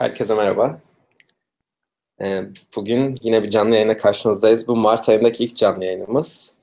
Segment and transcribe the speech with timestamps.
[0.00, 0.80] Herkese merhaba.
[2.20, 2.42] Ee,
[2.76, 4.68] bugün yine bir canlı yayına karşınızdayız.
[4.68, 6.54] Bu Mart ayındaki ilk canlı yayınımız.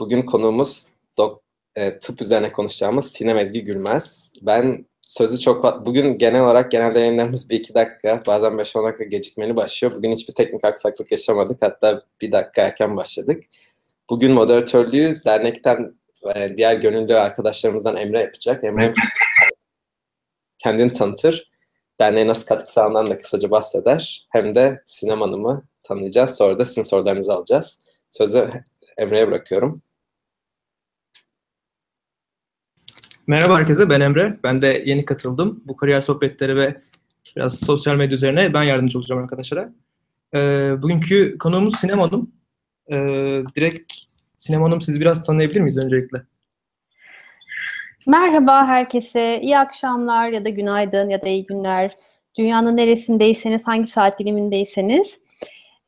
[0.00, 1.42] Bugün konuğumuz dok
[1.76, 4.32] e, tıp üzerine konuşacağımız Sinem Ezgi Gülmez.
[4.42, 5.86] Ben sözü çok...
[5.86, 9.94] Bugün genel olarak genelde yayınlarımız bir iki dakika, bazen beş on dakika gecikmeli başlıyor.
[9.94, 11.62] Bugün hiçbir teknik aksaklık yaşamadık.
[11.62, 13.44] Hatta bir dakika erken başladık.
[14.10, 15.94] Bugün moderatörlüğü dernekten
[16.34, 18.64] e, diğer gönüllü arkadaşlarımızdan Emre yapacak.
[18.64, 18.94] Emre
[20.58, 21.51] kendini tanıtır
[22.02, 24.26] derneğe nasıl katkı sağlandığından da kısaca bahseder.
[24.30, 26.36] Hem de Sinem Hanım'ı tanıyacağız.
[26.36, 27.80] Sonra da sizin sorularınızı alacağız.
[28.10, 28.50] Sözü
[28.98, 29.82] Emre'ye bırakıyorum.
[33.26, 34.38] Merhaba herkese, ben Emre.
[34.44, 35.62] Ben de yeni katıldım.
[35.64, 36.82] Bu kariyer sohbetleri ve
[37.36, 39.72] biraz sosyal medya üzerine ben yardımcı olacağım arkadaşlara.
[40.34, 42.32] Ee, bugünkü konuğumuz Sinem Hanım.
[42.92, 43.92] Ee, direkt
[44.36, 46.22] Sinem Hanım sizi biraz tanıyabilir miyiz öncelikle?
[48.06, 51.96] Merhaba herkese, iyi akşamlar ya da günaydın ya da iyi günler.
[52.38, 55.20] Dünyanın neresindeyseniz, hangi saat dilimindeyseniz.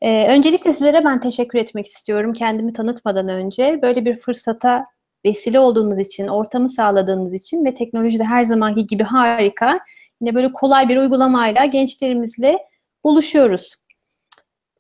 [0.01, 3.79] Ee, öncelikle sizlere ben teşekkür etmek istiyorum kendimi tanıtmadan önce.
[3.83, 4.87] Böyle bir fırsata
[5.25, 9.81] vesile olduğunuz için, ortamı sağladığınız için ve teknolojide her zamanki gibi harika.
[10.21, 12.59] Yine böyle kolay bir uygulamayla gençlerimizle
[13.05, 13.75] buluşuyoruz.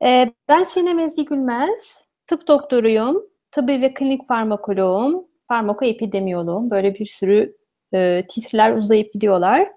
[0.05, 6.70] Ee, ben Sinem Ezgi Gülmez, tıp doktoruyum, tıbbi ve klinik farmakoloğum, farmakoepidemiyoloğum.
[6.70, 7.56] Böyle bir sürü
[7.95, 9.69] e, titreler uzayıp gidiyorlar.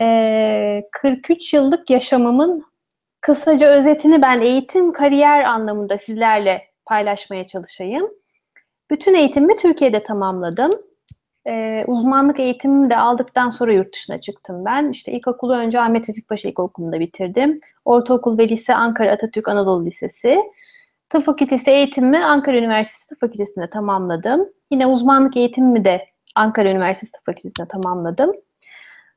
[0.00, 2.64] E, 43 yıllık yaşamımın
[3.20, 8.10] kısaca özetini ben eğitim, kariyer anlamında sizlerle paylaşmaya çalışayım.
[8.90, 10.72] Bütün eğitimimi Türkiye'de tamamladım.
[11.46, 14.90] Ee, uzmanlık eğitimimi de aldıktan sonra yurt dışına çıktım ben.
[14.90, 17.60] İşte ilkokulu önce Ahmet Vefik Paşa İlkokulu'nda bitirdim.
[17.84, 20.38] Ortaokul ve lise Ankara Atatürk Anadolu Lisesi.
[21.08, 24.48] Tıp fakültesi eğitimimi Ankara Üniversitesi Tıp Fakültesi'nde tamamladım.
[24.70, 26.06] Yine uzmanlık eğitimimi de
[26.36, 28.32] Ankara Üniversitesi Tıp Fakültesi'nde tamamladım.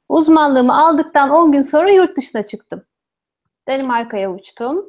[0.09, 2.83] Uzmanlığımı aldıktan 10 gün sonra yurt dışına çıktım.
[3.67, 4.85] Danimarka'ya uçtum.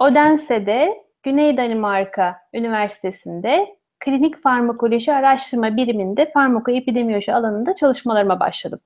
[0.00, 8.80] Odense'de Güney Danimarka Üniversitesi'nde klinik farmakoloji araştırma biriminde farmakoepidemiyoloji alanında çalışmalarıma başladım.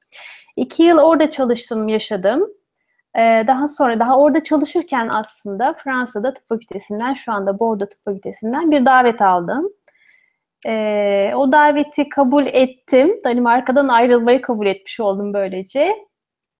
[0.56, 2.48] İki yıl orada çalıştım, yaşadım.
[3.18, 8.70] Ee, daha sonra daha orada çalışırken aslında Fransa'da tıp fakültesinden şu anda Bordeaux tıp fakültesinden
[8.70, 9.68] bir davet aldım.
[10.66, 13.20] Ee, o daveti kabul ettim.
[13.24, 15.92] Danimarka'dan ayrılmayı kabul etmiş oldum böylece.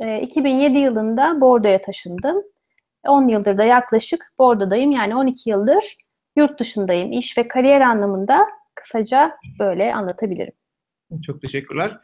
[0.00, 2.42] Ee, 2007 yılında Bordeaux'a taşındım.
[3.06, 4.90] 10 yıldır da yaklaşık Bordeaux'dayım.
[4.90, 5.96] Yani 12 yıldır
[6.36, 7.12] yurt dışındayım.
[7.12, 10.52] İş ve kariyer anlamında kısaca böyle anlatabilirim.
[11.22, 11.98] Çok teşekkürler.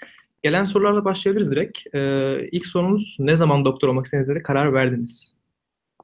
[0.47, 1.95] Gelen sorularla başlayabiliriz direkt.
[1.95, 5.35] Ee, ilk sorumuz ne zaman doktor olmak istediğinizde karar verdiniz?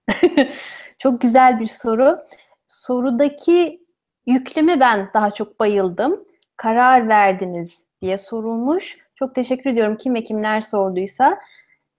[0.98, 2.18] çok güzel bir soru.
[2.66, 3.80] Sorudaki
[4.26, 6.24] yükleme ben daha çok bayıldım.
[6.56, 8.96] Karar verdiniz diye sorulmuş.
[9.14, 10.22] Çok teşekkür ediyorum kim ve
[10.60, 11.38] sorduysa.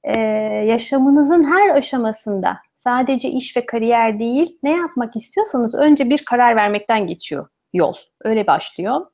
[0.04, 0.20] Ee,
[0.68, 7.08] yaşamınızın her aşamasında sadece iş ve kariyer değil ne yapmak istiyorsanız önce bir karar vermekten
[7.08, 7.94] geçiyor yol.
[8.24, 9.06] Öyle başlıyor.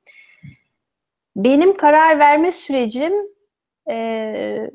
[1.35, 3.13] Benim karar verme sürecim
[3.89, 4.71] e,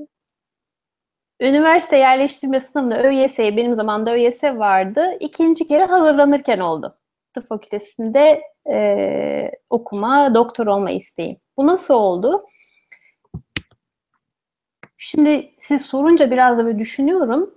[1.40, 5.16] üniversite yerleştirme sınavında ÖYS'ye benim zamanımda ÖYS vardı.
[5.20, 6.98] İkinci kere hazırlanırken oldu.
[7.34, 11.36] Tıp fakültesinde e, okuma, doktor olma isteğim.
[11.56, 12.44] Bu nasıl oldu?
[14.96, 17.54] Şimdi siz sorunca biraz da böyle düşünüyorum.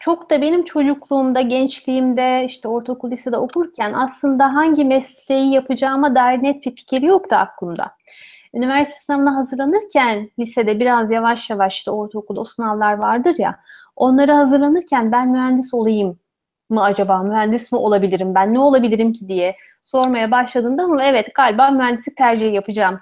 [0.00, 6.66] Çok da benim çocukluğumda, gençliğimde, işte ortaokul, lisede okurken aslında hangi mesleği yapacağıma dair net
[6.66, 7.90] bir fikir yoktu aklımda.
[8.54, 13.60] Üniversite sınavına hazırlanırken lisede biraz yavaş yavaş da ortaokulda o sınavlar vardır ya.
[13.96, 16.18] Onları hazırlanırken ben mühendis olayım
[16.70, 17.22] mı acaba?
[17.22, 18.34] Mühendis mi olabilirim?
[18.34, 23.00] Ben ne olabilirim ki diye sormaya başladığımda ama evet galiba mühendislik tercihi yapacağım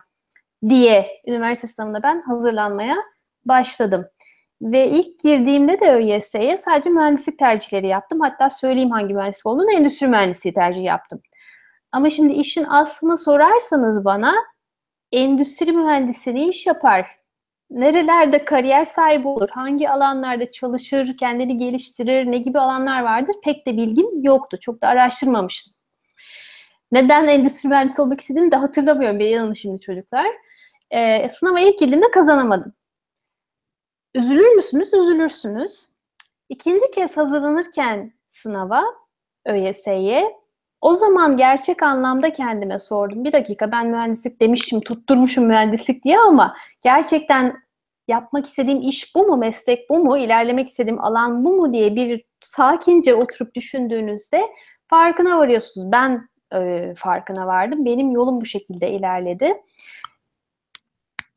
[0.68, 2.96] diye üniversite sınavına ben hazırlanmaya
[3.44, 4.06] başladım.
[4.62, 8.20] Ve ilk girdiğimde de ÖYS'ye sadece mühendislik tercihleri yaptım.
[8.20, 11.20] Hatta söyleyeyim hangi mühendislik olduğunu endüstri mühendisliği tercihi yaptım.
[11.92, 14.34] Ama şimdi işin aslını sorarsanız bana
[15.12, 17.06] endüstri mühendisi ne iş yapar?
[17.70, 19.48] Nerelerde kariyer sahibi olur?
[19.50, 22.26] Hangi alanlarda çalışır, kendini geliştirir?
[22.30, 23.36] Ne gibi alanlar vardır?
[23.44, 24.56] Pek de bilgim yoktu.
[24.60, 25.74] Çok da araştırmamıştım.
[26.92, 29.18] Neden endüstri mühendisi olmak istediğimi de hatırlamıyorum.
[29.18, 30.26] Bir yanı şimdi çocuklar.
[30.90, 32.75] Ee, sınava ilk girdiğimde kazanamadım.
[34.16, 34.94] Üzülür müsünüz?
[34.94, 35.86] Üzülürsünüz.
[36.48, 38.84] İkinci kez hazırlanırken sınava,
[39.46, 40.36] ÖYS'ye
[40.80, 43.24] o zaman gerçek anlamda kendime sordum.
[43.24, 47.56] Bir dakika ben mühendislik demişim, tutturmuşum mühendislik diye ama gerçekten
[48.08, 52.24] yapmak istediğim iş bu mu, meslek bu mu, ilerlemek istediğim alan bu mu diye bir
[52.40, 54.42] sakince oturup düşündüğünüzde
[54.88, 55.92] farkına varıyorsunuz.
[55.92, 57.84] Ben e, farkına vardım.
[57.84, 59.54] Benim yolum bu şekilde ilerledi.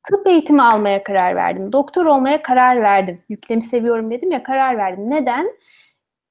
[0.09, 1.73] Tıp eğitimi almaya karar verdim.
[1.73, 3.23] Doktor olmaya karar verdim.
[3.29, 5.09] Yüklemi seviyorum dedim ya karar verdim.
[5.09, 5.51] Neden?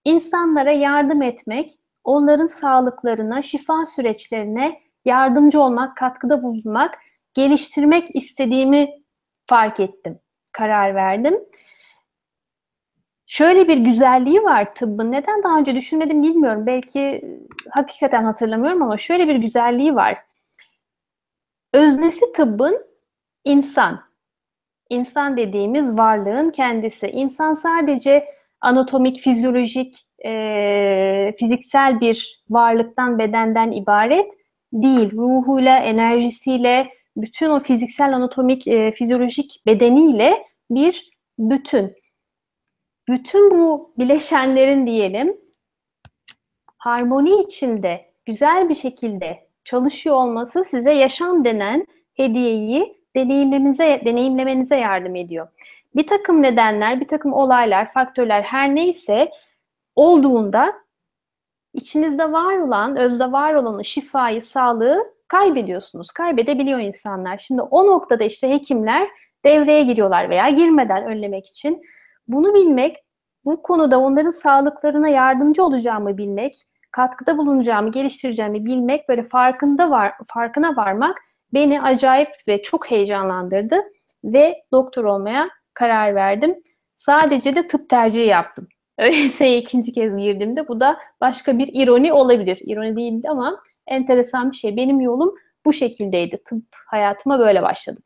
[0.05, 1.71] İnsanlara yardım etmek,
[2.05, 6.99] onların sağlıklarına, şifa süreçlerine yardımcı olmak, katkıda bulunmak,
[7.35, 8.91] geliştirmek istediğimi
[9.47, 10.19] fark ettim.
[10.53, 11.41] Karar verdim.
[13.27, 15.13] Şöyle bir güzelliği var tıbbın.
[15.13, 16.67] Neden daha önce düşünmedim bilmiyorum.
[16.67, 17.25] Belki
[17.71, 20.19] hakikaten hatırlamıyorum ama şöyle bir güzelliği var.
[21.73, 22.88] Öznesi tıbbın
[23.49, 24.01] insan.
[24.91, 27.07] İnsan dediğimiz varlığın kendisi.
[27.07, 28.25] İnsan sadece
[28.61, 34.33] anatomik, fizyolojik, e, fiziksel bir varlıktan, bedenden ibaret
[34.73, 35.13] değil.
[35.13, 41.95] Ruhuyla, enerjisiyle, bütün o fiziksel, anatomik, e, fizyolojik bedeniyle bir bütün.
[43.09, 45.37] Bütün bu bileşenlerin diyelim
[46.79, 55.49] harmoni içinde güzel bir şekilde çalışıyor olması size yaşam denen hediyeyi deneyimlemenize, deneyimlemenize yardım ediyor.
[55.97, 59.31] Bir takım nedenler, bir takım olaylar, faktörler her neyse
[59.97, 60.75] olduğunda
[61.75, 66.11] içinizde var olan, özde var olanı, şifayı, sağlığı kaybediyorsunuz.
[66.11, 67.39] Kaybedebiliyor insanlar.
[67.39, 69.09] Şimdi o noktada işte hekimler
[69.45, 71.83] devreye giriyorlar veya girmeden önlemek için.
[72.29, 72.97] Bunu bilmek,
[73.45, 76.55] bu konuda onların sağlıklarına yardımcı olacağımı bilmek,
[76.93, 81.19] katkıda bulunacağımı, geliştireceğimi bilmek, böyle farkında var, farkına varmak
[81.55, 83.77] beni acayip ve çok heyecanlandırdı
[84.25, 86.55] ve doktor olmaya karar verdim.
[86.97, 88.69] Sadece de tıp tercihi yaptım.
[88.99, 92.59] Öyleyse ikinci kez girdiğimde bu da başka bir ironi olabilir.
[92.67, 94.77] İroni değildi ama enteresan bir şey.
[94.77, 95.35] Benim yolum
[95.67, 96.39] bu şekildeydi.
[96.45, 98.03] Tıp hayatıma böyle başladım.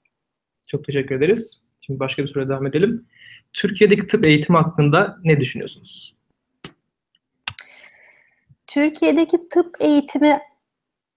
[0.66, 1.62] Çok teşekkür ederiz.
[1.80, 3.06] Şimdi başka bir soruya devam edelim.
[3.52, 6.14] Türkiye'deki tıp eğitimi hakkında ne düşünüyorsunuz?
[8.66, 10.38] Türkiye'deki tıp eğitimi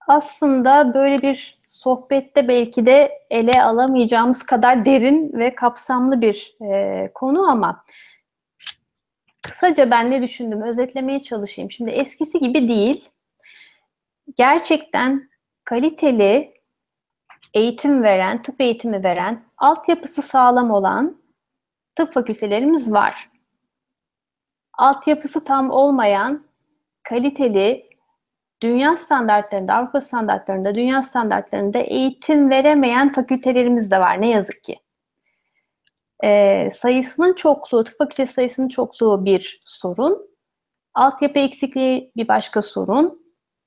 [0.07, 7.49] aslında böyle bir sohbette belki de ele alamayacağımız kadar derin ve kapsamlı bir e, konu
[7.49, 7.83] ama
[9.41, 11.71] kısaca ben ne düşündüm özetlemeye çalışayım.
[11.71, 13.09] Şimdi eskisi gibi değil.
[14.35, 15.29] Gerçekten
[15.63, 16.53] kaliteli
[17.53, 21.17] eğitim veren, tıp eğitimi veren, altyapısı sağlam olan
[21.95, 23.29] tıp fakültelerimiz var.
[24.77, 26.45] Altyapısı tam olmayan,
[27.03, 27.84] kaliteli,
[28.61, 34.79] dünya standartlarında, Avrupa standartlarında, dünya standartlarında eğitim veremeyen fakültelerimiz de var ne yazık ki.
[36.23, 40.29] Ee, sayısının çokluğu, tıp fakültesi sayısının çokluğu bir sorun.
[40.93, 43.25] Altyapı eksikliği bir başka sorun.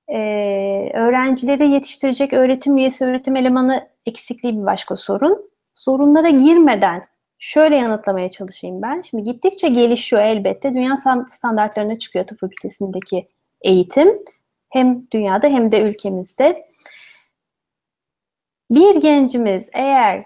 [0.08, 5.50] Ee, öğrencileri yetiştirecek öğretim üyesi, öğretim elemanı eksikliği bir başka sorun.
[5.74, 7.02] Sorunlara girmeden
[7.38, 9.00] şöyle yanıtlamaya çalışayım ben.
[9.00, 10.74] Şimdi gittikçe gelişiyor elbette.
[10.74, 10.96] Dünya
[11.26, 13.28] standartlarına çıkıyor tıp fakültesindeki
[13.62, 14.24] eğitim.
[14.68, 16.68] Hem dünyada hem de ülkemizde.
[18.70, 20.24] Bir gencimiz eğer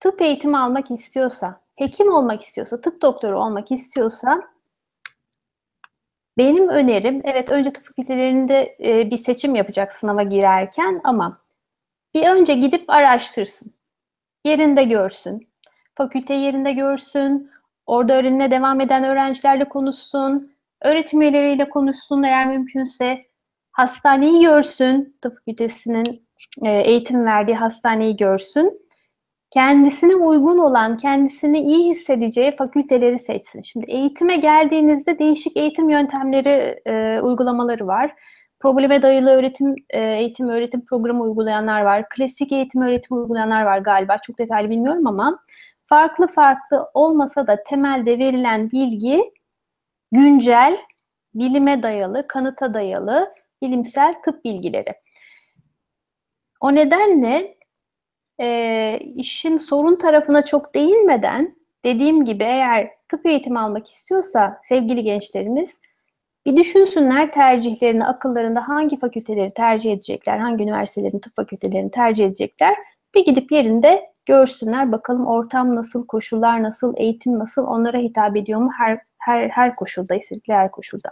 [0.00, 4.42] tıp eğitimi almak istiyorsa, hekim olmak istiyorsa, tıp doktoru olmak istiyorsa
[6.38, 11.40] benim önerim, evet önce tıp fakültelerinde e, bir seçim yapacak sınava girerken ama
[12.14, 13.74] bir önce gidip araştırsın.
[14.44, 15.48] Yerinde görsün.
[15.94, 17.50] Fakülte yerinde görsün.
[17.86, 20.52] Orada öğrenime devam eden öğrencilerle konuşsun.
[20.82, 23.27] Öğretim üyeleriyle konuşsun eğer mümkünse
[23.78, 26.28] hastaneyi görsün, tıp fakültesinin
[26.64, 28.88] e, eğitim verdiği hastaneyi görsün.
[29.50, 33.62] Kendisine uygun olan, kendisini iyi hissedeceği fakülteleri seçsin.
[33.62, 38.14] Şimdi eğitime geldiğinizde değişik eğitim yöntemleri, e, uygulamaları var.
[38.60, 42.08] Probleme dayalı öğretim, e, eğitim öğretim programı uygulayanlar var.
[42.08, 44.18] Klasik eğitim öğretim uygulayanlar var galiba.
[44.26, 45.38] Çok detaylı bilmiyorum ama
[45.86, 49.32] farklı farklı olmasa da temelde verilen bilgi
[50.12, 50.78] güncel,
[51.34, 54.94] bilime dayalı, kanıta dayalı bilimsel tıp bilgileri.
[56.60, 57.58] O nedenle
[58.40, 65.80] e, işin sorun tarafına çok değinmeden dediğim gibi eğer tıp eğitimi almak istiyorsa sevgili gençlerimiz
[66.46, 72.76] bir düşünsünler tercihlerini, akıllarında hangi fakülteleri tercih edecekler, hangi üniversitelerin tıp fakültelerini tercih edecekler.
[73.14, 78.70] Bir gidip yerinde görsünler bakalım ortam nasıl, koşullar nasıl, eğitim nasıl, onlara hitap ediyor mu
[78.78, 81.10] her her her koşulda, istedikleri her koşulda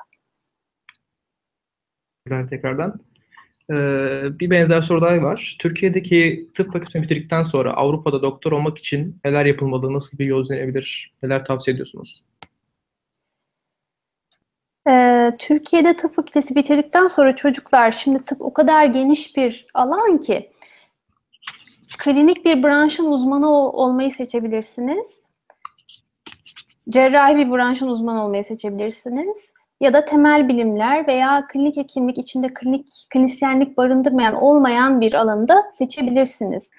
[2.49, 3.01] tekrardan.
[3.71, 5.57] Ee, bir benzer soru daha var.
[5.59, 11.15] Türkiye'deki tıp fakültesini bitirdikten sonra Avrupa'da doktor olmak için neler yapılmalı, nasıl bir yol izlenebilir,
[11.23, 12.25] neler tavsiye ediyorsunuz?
[14.89, 20.51] Ee, Türkiye'de tıp fakültesi bitirdikten sonra çocuklar, şimdi tıp o kadar geniş bir alan ki
[21.99, 25.29] klinik bir branşın uzmanı olmayı seçebilirsiniz.
[26.89, 32.87] Cerrahi bir branşın uzmanı olmayı seçebilirsiniz ya da temel bilimler veya klinik hekimlik içinde klinik,
[33.11, 36.71] klinisyenlik barındırmayan olmayan bir alanda seçebilirsiniz.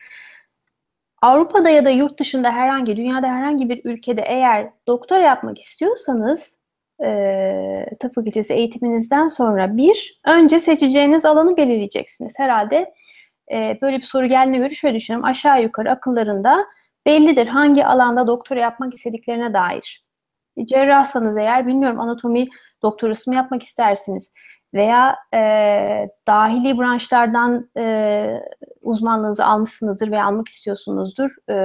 [1.21, 6.61] Avrupa'da ya da yurt dışında herhangi, dünyada herhangi bir ülkede eğer doktora yapmak istiyorsanız
[7.05, 12.33] e, tıp fakültesi eğitiminizden sonra bir, önce seçeceğiniz alanı belirleyeceksiniz.
[12.39, 12.93] Herhalde
[13.51, 15.29] e, böyle bir soru geldiğine göre şöyle düşünüyorum.
[15.29, 16.65] Aşağı yukarı akıllarında
[17.05, 20.06] bellidir hangi alanda doktora yapmak istediklerine dair.
[20.65, 22.47] Cerrahsanız eğer bilmiyorum anatomi
[22.81, 24.31] doktorası mı yapmak istersiniz
[24.73, 25.39] veya e,
[26.27, 28.27] dahili branşlardan e,
[28.81, 31.35] uzmanlığınızı almışsınızdır veya almak istiyorsunuzdur.
[31.49, 31.55] E,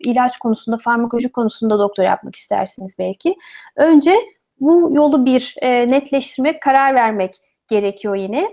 [0.00, 3.36] ilaç konusunda, farmakoloji konusunda doktor yapmak istersiniz belki.
[3.76, 4.16] Önce
[4.60, 7.34] bu yolu bir e, netleştirmek, karar vermek
[7.68, 8.48] gerekiyor yine.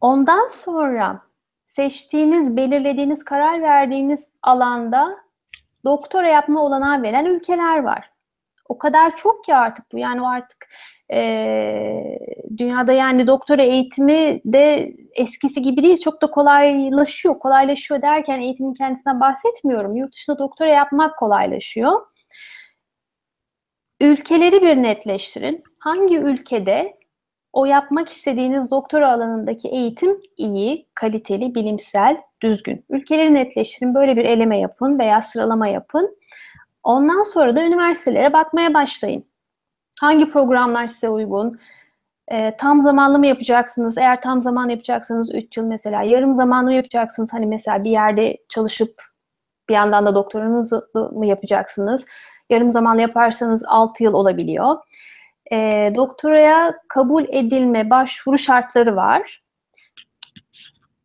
[0.00, 1.22] Ondan sonra
[1.66, 5.27] seçtiğiniz, belirlediğiniz, karar verdiğiniz alanda
[5.84, 8.10] doktora yapma olanağı veren ülkeler var.
[8.68, 9.98] O kadar çok ki artık bu.
[9.98, 10.68] Yani artık
[11.12, 12.18] e,
[12.56, 15.98] dünyada yani doktora eğitimi de eskisi gibi değil.
[15.98, 17.38] Çok da kolaylaşıyor.
[17.38, 19.96] Kolaylaşıyor derken eğitimin kendisinden bahsetmiyorum.
[19.96, 22.00] Yurt dışında doktora yapmak kolaylaşıyor.
[24.00, 25.62] Ülkeleri bir netleştirin.
[25.78, 26.97] Hangi ülkede
[27.52, 32.84] o yapmak istediğiniz doktora alanındaki eğitim iyi, kaliteli, bilimsel, düzgün.
[32.90, 36.18] Ülkeleri netleştirin, böyle bir eleme yapın veya sıralama yapın.
[36.82, 39.24] Ondan sonra da üniversitelere bakmaya başlayın.
[40.00, 41.58] Hangi programlar size uygun?
[42.28, 43.98] E, tam zamanlı mı yapacaksınız?
[43.98, 46.02] Eğer tam zaman yapacaksanız 3 yıl mesela.
[46.02, 47.32] Yarım zamanlı mı yapacaksınız?
[47.32, 49.02] Hani mesela bir yerde çalışıp
[49.68, 52.06] bir yandan da doktoranızı mı yapacaksınız?
[52.50, 54.76] Yarım zamanlı yaparsanız 6 yıl olabiliyor.
[55.52, 59.42] E, doktoraya kabul edilme başvuru şartları var.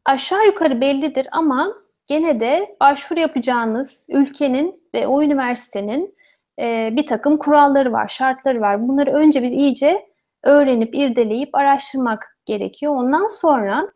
[0.06, 1.74] Aşağı yukarı bellidir ama
[2.06, 6.16] gene de başvuru yapacağınız ülkenin ve o üniversitenin
[6.60, 8.88] e, bir takım kuralları var, şartları var.
[8.88, 10.06] Bunları önce bir iyice
[10.44, 12.96] öğrenip, irdeleyip araştırmak gerekiyor.
[12.96, 13.88] Ondan sonra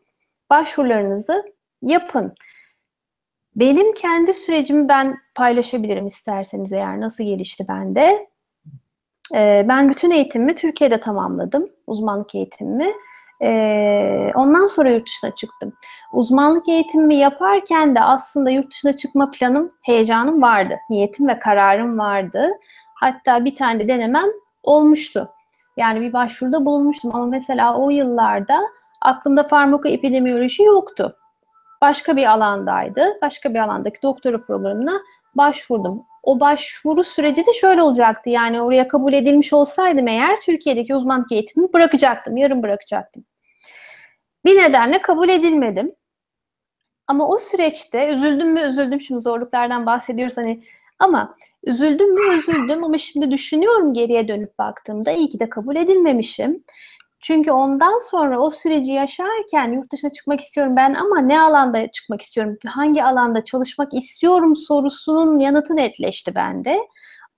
[0.50, 1.44] başvurularınızı
[1.82, 2.34] yapın.
[3.56, 8.28] Benim kendi sürecimi ben paylaşabilirim isterseniz eğer nasıl gelişti bende.
[9.36, 12.94] Ee, ben bütün eğitimimi Türkiye'de tamamladım, uzmanlık eğitimimi.
[13.42, 15.74] Ee, ondan sonra yurt dışına çıktım.
[16.14, 20.78] Uzmanlık eğitimimi yaparken de aslında yurt dışına çıkma planım, heyecanım vardı.
[20.90, 22.50] Niyetim ve kararım vardı.
[22.96, 24.28] Hatta bir tane de denemem
[24.64, 25.30] olmuştu.
[25.78, 28.60] Yani bir başvuruda bulunmuştum ama mesela o yıllarda
[29.02, 31.16] aklımda farmakoepidemiyoloji yoktu.
[31.82, 33.18] Başka bir alandaydı.
[33.22, 35.02] Başka bir alandaki doktora programına
[35.38, 36.04] başvurdum.
[36.24, 38.30] O başvuru süreci de şöyle olacaktı.
[38.30, 42.38] Yani oraya kabul edilmiş olsaydım eğer Türkiye'deki uzmanlık eğitimimi bırakacaktım.
[42.38, 43.26] Yarım bırakacaktım.
[44.46, 45.96] Bir nedenle kabul edilmedim.
[47.08, 49.02] Ama o süreçte üzüldüm mü üzüldüm.
[49.02, 50.64] Şimdi zorluklardan bahsediyoruz hani
[51.00, 56.64] ama üzüldüm mü üzüldüm ama şimdi düşünüyorum geriye dönüp baktığımda iyi ki de kabul edilmemişim.
[57.22, 62.22] Çünkü ondan sonra o süreci yaşarken yurt dışına çıkmak istiyorum ben ama ne alanda çıkmak
[62.22, 66.80] istiyorum, hangi alanda çalışmak istiyorum sorusunun yanıtı netleşti bende.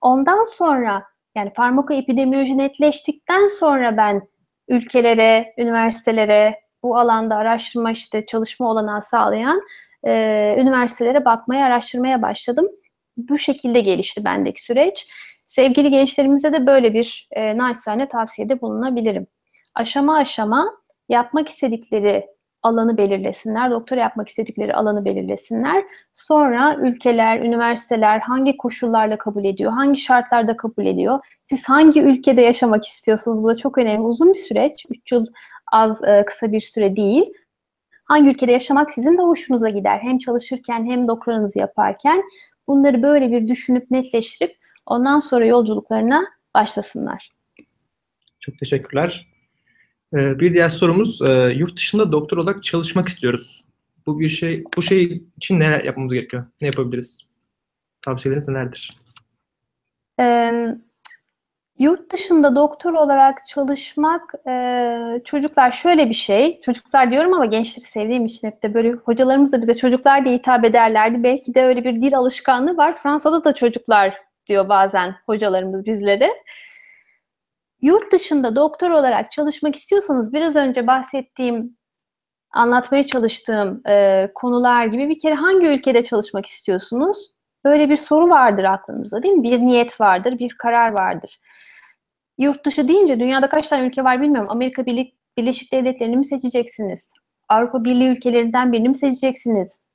[0.00, 1.02] Ondan sonra
[1.36, 4.28] yani farmakoepidemiyoloji netleştikten sonra ben
[4.68, 9.62] ülkelere, üniversitelere, bu alanda araştırma işte çalışma olanağı sağlayan
[10.06, 12.68] e, üniversitelere bakmaya, araştırmaya başladım.
[13.16, 15.08] Bu şekilde gelişti bendeki süreç.
[15.46, 19.26] Sevgili gençlerimize de böyle bir e, naçizane tavsiyede bulunabilirim
[19.74, 20.76] aşama aşama
[21.08, 22.26] yapmak istedikleri
[22.62, 25.84] alanı belirlesinler, doktora yapmak istedikleri alanı belirlesinler.
[26.12, 31.18] Sonra ülkeler, üniversiteler hangi koşullarla kabul ediyor, hangi şartlarda kabul ediyor?
[31.44, 33.42] Siz hangi ülkede yaşamak istiyorsunuz?
[33.42, 34.00] Bu da çok önemli.
[34.02, 34.86] Uzun bir süreç.
[34.90, 35.26] 3 yıl
[35.72, 37.32] az e, kısa bir süre değil.
[38.04, 39.98] Hangi ülkede yaşamak sizin de hoşunuza gider.
[40.02, 42.22] Hem çalışırken hem doktoranızı yaparken
[42.68, 46.24] bunları böyle bir düşünüp netleştirip ondan sonra yolculuklarına
[46.54, 47.30] başlasınlar.
[48.40, 49.29] Çok teşekkürler.
[50.14, 53.64] Ee, bir diğer sorumuz, e, yurt dışında doktor olarak çalışmak istiyoruz.
[54.06, 56.44] Bu bir şey, bu şey için ne yapmamız gerekiyor?
[56.60, 57.28] Ne yapabiliriz?
[58.02, 58.96] Tavsiyeleriniz nelerdir?
[60.20, 60.52] E,
[61.78, 68.26] yurt dışında doktor olarak çalışmak, e, çocuklar şöyle bir şey, çocuklar diyorum ama gençleri sevdiğim
[68.26, 71.22] için hep de böyle hocalarımız da bize çocuklar diye hitap ederlerdi.
[71.22, 72.96] Belki de öyle bir dil alışkanlığı var.
[72.96, 74.14] Fransa'da da çocuklar
[74.46, 76.30] diyor bazen hocalarımız bizlere.
[77.82, 81.76] Yurt dışında doktor olarak çalışmak istiyorsanız biraz önce bahsettiğim,
[82.50, 87.30] anlatmaya çalıştığım e, konular gibi bir kere hangi ülkede çalışmak istiyorsunuz?
[87.64, 89.42] Böyle bir soru vardır aklınızda değil mi?
[89.42, 91.38] Bir niyet vardır, bir karar vardır.
[92.38, 94.50] Yurt dışı deyince dünyada kaç tane ülke var bilmiyorum.
[94.50, 94.86] Amerika
[95.38, 97.12] Birleşik Devletleri'ni mi seçeceksiniz?
[97.48, 99.90] Avrupa Birliği ülkelerinden birini mi seçeceksiniz?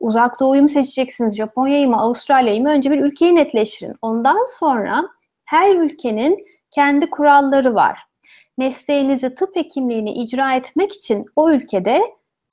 [0.00, 1.36] Uzak Doğu'yu mu seçeceksiniz?
[1.36, 2.70] Japonya'yı mı, Avustralya'yı mı?
[2.70, 3.94] Önce bir ülkeyi netleştirin.
[4.02, 5.08] Ondan sonra
[5.44, 8.00] her ülkenin kendi kuralları var.
[8.58, 12.00] Mesleğinizi tıp hekimliğini icra etmek için o ülkede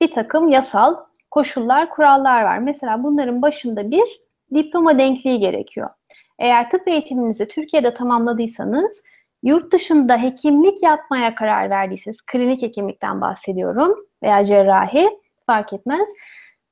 [0.00, 0.96] bir takım yasal
[1.30, 2.58] koşullar, kurallar var.
[2.58, 4.20] Mesela bunların başında bir
[4.54, 5.90] diploma denkliği gerekiyor.
[6.38, 9.02] Eğer tıp eğitiminizi Türkiye'de tamamladıysanız,
[9.42, 15.10] yurt dışında hekimlik yapmaya karar verdiyseniz, klinik hekimlikten bahsediyorum veya cerrahi
[15.46, 16.08] fark etmez.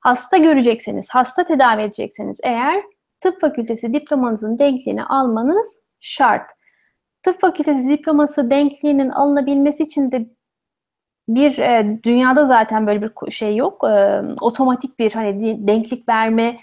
[0.01, 2.83] Hasta görecekseniz, hasta tedavi edecekseniz eğer
[3.21, 6.51] tıp fakültesi diplomanızın denkliğini almanız şart.
[7.27, 10.27] Tıp fakültesi diploması denkliğinin alınabilmesi için de
[11.29, 13.85] bir e, dünyada zaten böyle bir şey yok.
[13.85, 16.59] E, otomatik bir hani denklik verme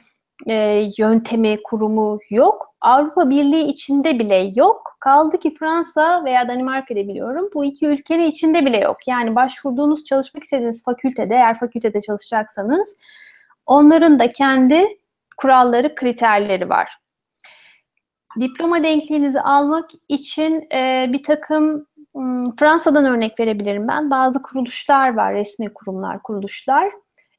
[0.47, 2.75] e, yöntemi, kurumu yok.
[2.81, 4.97] Avrupa Birliği içinde bile yok.
[4.99, 7.49] Kaldı ki Fransa veya Danimarka'da biliyorum.
[7.53, 8.97] Bu iki ülkenin içinde bile yok.
[9.07, 12.97] Yani başvurduğunuz, çalışmak istediğiniz fakültede, eğer fakültede çalışacaksanız
[13.65, 14.87] onların da kendi
[15.37, 17.02] kuralları, kriterleri var.
[18.39, 21.87] Diploma denkliğinizi almak için e, bir takım
[22.59, 24.11] Fransa'dan örnek verebilirim ben.
[24.11, 26.91] Bazı kuruluşlar var, resmi kurumlar, kuruluşlar.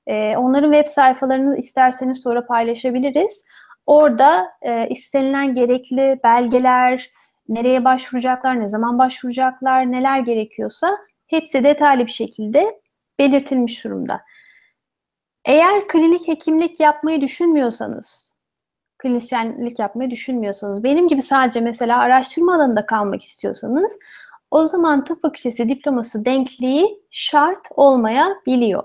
[0.06, 3.44] E, onların web sayfalarını isterseniz sonra paylaşabiliriz.
[3.86, 7.10] Orada e, istenilen gerekli belgeler,
[7.48, 12.80] nereye başvuracaklar, ne zaman başvuracaklar, neler gerekiyorsa hepsi detaylı bir şekilde
[13.18, 14.20] belirtilmiş durumda.
[15.44, 18.33] Eğer klinik hekimlik yapmayı düşünmüyorsanız,
[19.04, 23.98] klinisyenlik yapmayı düşünmüyorsanız, benim gibi sadece mesela araştırma alanında kalmak istiyorsanız,
[24.50, 28.82] o zaman tıp fakültesi diploması denkliği şart olmayabiliyor.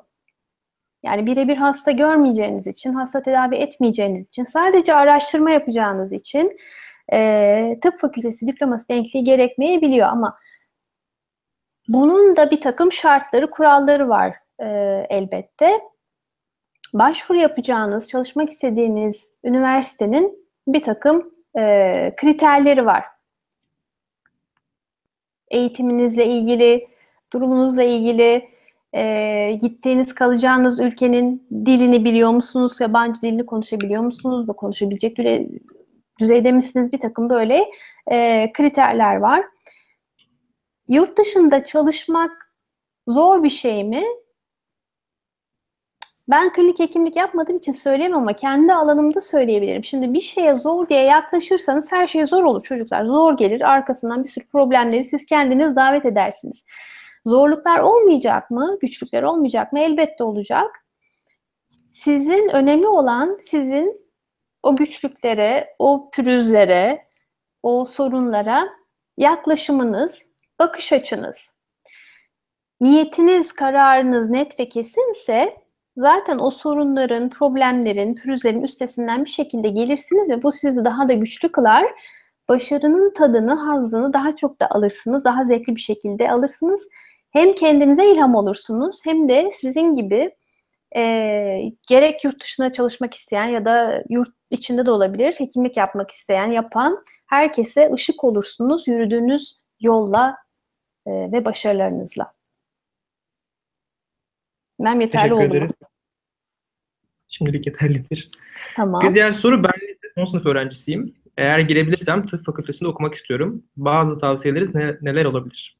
[1.03, 6.57] Yani birebir hasta görmeyeceğiniz için, hasta tedavi etmeyeceğiniz için, sadece araştırma yapacağınız için
[7.13, 10.37] e, tıp fakültesi diploması denkliği gerekmeyebiliyor ama
[11.87, 14.65] bunun da bir takım şartları, kuralları var e,
[15.09, 15.79] elbette.
[16.93, 23.05] Başvuru yapacağınız, çalışmak istediğiniz üniversitenin bir takım e, kriterleri var.
[25.51, 26.87] Eğitiminizle ilgili,
[27.33, 28.49] durumunuzla ilgili,
[28.93, 32.81] e, gittiğiniz kalacağınız ülkenin dilini biliyor musunuz?
[32.81, 34.49] Yabancı dilini konuşabiliyor musunuz?
[34.49, 35.17] Ve konuşabilecek
[36.19, 36.91] düzeyde misiniz?
[36.91, 37.65] Bir takım böyle
[38.11, 39.45] e, kriterler var.
[40.87, 42.53] Yurt dışında çalışmak
[43.07, 44.03] zor bir şey mi?
[46.29, 49.83] Ben klinik hekimlik yapmadığım için söyleyemem ama kendi alanımda söyleyebilirim.
[49.83, 53.05] Şimdi bir şeye zor diye yaklaşırsanız her şey zor olur çocuklar.
[53.05, 56.65] Zor gelir, arkasından bir sürü problemleri siz kendiniz davet edersiniz.
[57.25, 58.77] Zorluklar olmayacak mı?
[58.81, 59.79] Güçlükler olmayacak mı?
[59.79, 60.85] Elbette olacak.
[61.89, 64.09] Sizin önemli olan sizin
[64.63, 66.99] o güçlüklere, o pürüzlere,
[67.63, 68.69] o sorunlara
[69.17, 71.53] yaklaşımınız, bakış açınız.
[72.81, 80.43] Niyetiniz, kararınız net ve kesinse zaten o sorunların, problemlerin, pürüzlerin üstesinden bir şekilde gelirsiniz ve
[80.43, 81.85] bu sizi daha da güçlü kılar.
[82.49, 86.87] Başarının tadını, hazzını daha çok da alırsınız, daha zevkli bir şekilde alırsınız
[87.31, 90.31] hem kendinize ilham olursunuz hem de sizin gibi
[90.95, 91.01] e,
[91.89, 97.03] gerek yurt dışında çalışmak isteyen ya da yurt içinde de olabilir hekimlik yapmak isteyen, yapan
[97.27, 100.37] herkese ışık olursunuz yürüdüğünüz yolla
[101.07, 102.38] e, ve başarılarınızla.
[104.79, 105.57] Ben yeterli Teşekkür oldum.
[105.57, 105.71] ederiz.
[107.27, 108.31] Şimdilik yeterlidir.
[108.75, 109.01] Tamam.
[109.01, 111.15] Bir diğer soru ben lise son sınıf öğrencisiyim.
[111.37, 113.63] Eğer girebilirsem tıp fakültesinde okumak istiyorum.
[113.77, 115.77] Bazı tavsiyeleriniz ne, neler olabilir?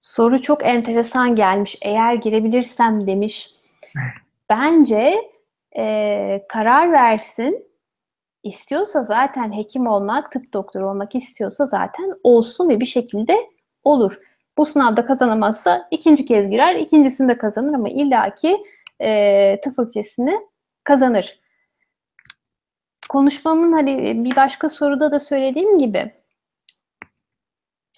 [0.00, 1.76] Soru çok enteresan gelmiş.
[1.82, 3.50] Eğer girebilirsem demiş.
[4.50, 5.14] Bence
[5.76, 7.70] e, karar versin.
[8.42, 13.36] İstiyorsa zaten hekim olmak, tıp doktoru olmak istiyorsa zaten olsun ve bir şekilde
[13.84, 14.18] olur.
[14.60, 18.64] Bu sınavda kazanamazsa ikinci kez girer, ikincisinde kazanır ama illaki
[19.00, 20.40] e, tıp fakültesini
[20.84, 21.40] kazanır.
[23.08, 26.12] Konuşmamın hani bir başka soruda da söylediğim gibi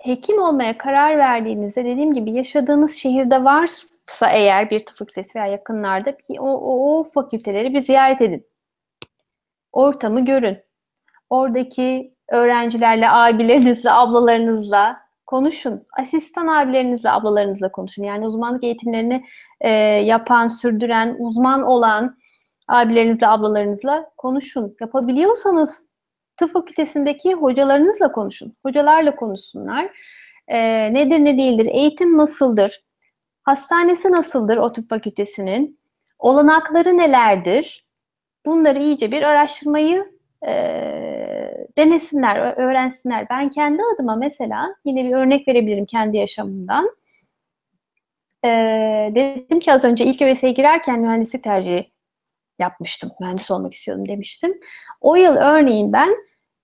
[0.02, 6.16] hekim olmaya karar verdiğinizde dediğim gibi yaşadığınız şehirde varsa eğer bir tıp fakültesi veya yakınlarda
[6.38, 8.46] o, o, o fakülteleri bir ziyaret edin.
[9.72, 10.58] Ortamı görün.
[11.30, 15.01] Oradaki öğrencilerle, abilerinizle, ablalarınızla
[15.32, 15.86] konuşun.
[15.98, 18.04] Asistan abilerinizle, ablalarınızla konuşun.
[18.04, 19.24] Yani uzmanlık eğitimlerini
[19.60, 19.70] e,
[20.04, 22.16] yapan, sürdüren, uzman olan
[22.68, 24.76] abilerinizle, ablalarınızla konuşun.
[24.80, 25.88] Yapabiliyorsanız
[26.36, 28.56] tıp fakültesindeki hocalarınızla konuşun.
[28.62, 29.88] Hocalarla konuşsunlar.
[30.48, 30.58] E,
[30.94, 31.68] nedir ne değildir?
[31.72, 32.84] Eğitim nasıldır?
[33.42, 35.78] Hastanesi nasıldır o tıp fakültesinin?
[36.18, 37.86] Olanakları nelerdir?
[38.46, 40.11] Bunları iyice bir araştırmayı
[40.46, 40.52] e,
[41.78, 43.26] denesinler, öğrensinler.
[43.30, 46.90] Ben kendi adıma mesela yine bir örnek verebilirim kendi yaşamımdan.
[48.44, 48.48] E,
[49.14, 51.92] dedim ki az önce ilk ÖVS'ye girerken mühendislik tercihi
[52.58, 53.10] yapmıştım.
[53.20, 54.60] Mühendis olmak istiyordum demiştim.
[55.00, 56.16] O yıl örneğin ben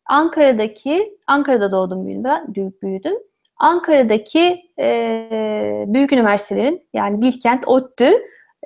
[0.06, 2.74] Ankara'daki, Ankara'da doğdum büyüdüm.
[2.82, 3.14] büyüdüm.
[3.56, 8.12] Ankara'daki e, büyük üniversitelerin yani Bilkent, ODTÜ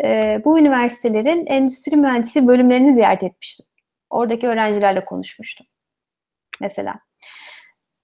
[0.05, 3.67] e, bu üniversitelerin endüstri mühendisi bölümlerini ziyaret etmiştim.
[4.13, 5.67] Oradaki öğrencilerle konuşmuştum.
[6.61, 6.95] Mesela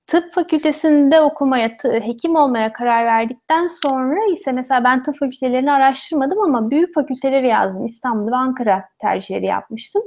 [0.09, 6.71] tıp fakültesinde okumaya, hekim olmaya karar verdikten sonra ise mesela ben tıp fakültelerini araştırmadım ama
[6.71, 7.85] büyük fakülteleri yazdım.
[7.85, 10.03] İstanbul ve Ankara tercihleri yapmıştım.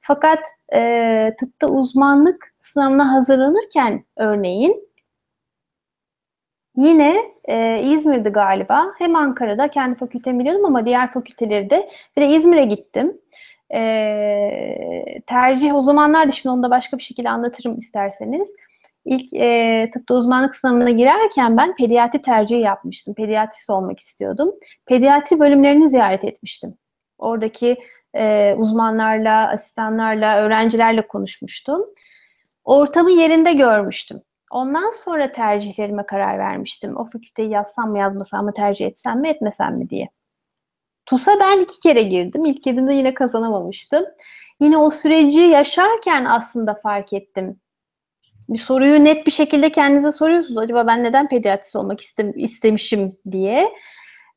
[0.00, 4.88] Fakat e, tıpta uzmanlık sınavına hazırlanırken örneğin
[6.76, 12.28] yine e, İzmir'de galiba hem Ankara'da kendi fakültemi biliyordum ama diğer fakülteleri de bir de
[12.28, 13.20] İzmir'e gittim.
[13.74, 18.56] E, tercih o zamanlar da şimdi onu da başka bir şekilde anlatırım isterseniz
[19.04, 23.14] İlk e, tıpta uzmanlık sınavına girerken ben pediatri tercihi yapmıştım.
[23.14, 24.54] Pediatrist olmak istiyordum.
[24.86, 26.74] Pediatri bölümlerini ziyaret etmiştim.
[27.18, 27.76] Oradaki
[28.14, 31.84] e, uzmanlarla, asistanlarla, öğrencilerle konuşmuştum.
[32.64, 34.20] Ortamı yerinde görmüştüm.
[34.52, 36.96] Ondan sonra tercihlerime karar vermiştim.
[36.96, 40.08] O fakülteyi yazsam mı yazmasam mı tercih etsem mi etmesem mi diye.
[41.06, 42.44] TUS'a ben iki kere girdim.
[42.44, 44.04] İlk girdiğimde yine kazanamamıştım.
[44.60, 47.60] Yine o süreci yaşarken aslında fark ettim
[48.48, 50.58] bir soruyu net bir şekilde kendinize soruyorsunuz.
[50.58, 53.72] Acaba ben neden pediatrist olmak istem istemişim diye.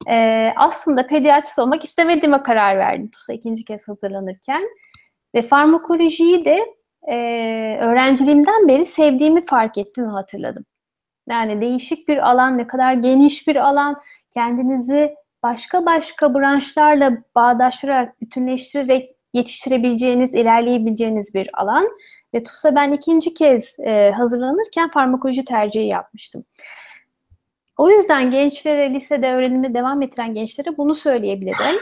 [0.09, 4.63] Ee, aslında pediatrist olmak istemediğime karar verdim TUS'a ikinci kez hazırlanırken.
[5.35, 6.65] Ve farmakolojiyi de
[7.11, 7.15] e,
[7.81, 10.65] öğrenciliğimden beri sevdiğimi fark ettim ve hatırladım.
[11.29, 14.01] Yani değişik bir alan, ne kadar geniş bir alan,
[14.33, 21.87] kendinizi başka başka branşlarla bağdaştırarak, bütünleştirerek yetiştirebileceğiniz, ilerleyebileceğiniz bir alan.
[22.33, 26.43] Ve TUS'a ben ikinci kez e, hazırlanırken farmakoloji tercihi yapmıştım.
[27.77, 31.81] O yüzden gençlere, lisede öğrenimi devam ettiren gençlere bunu söyleyebilirim.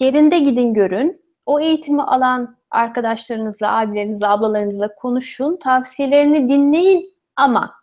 [0.00, 1.24] Yerinde gidin görün.
[1.46, 5.56] O eğitimi alan arkadaşlarınızla, abilerinizle, ablalarınızla konuşun.
[5.56, 7.74] Tavsiyelerini dinleyin ama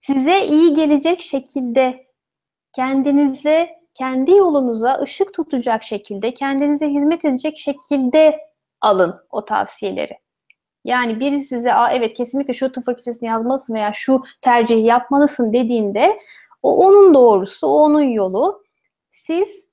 [0.00, 2.04] size iyi gelecek şekilde
[2.72, 8.38] kendinize, kendi yolunuza ışık tutacak şekilde, kendinize hizmet edecek şekilde
[8.80, 10.12] alın o tavsiyeleri.
[10.84, 16.18] Yani biri size Aa, evet kesinlikle şu tıp fakültesini yazmalısın veya şu tercihi yapmalısın dediğinde
[16.62, 18.64] o onun doğrusu, o onun yolu.
[19.10, 19.66] Siz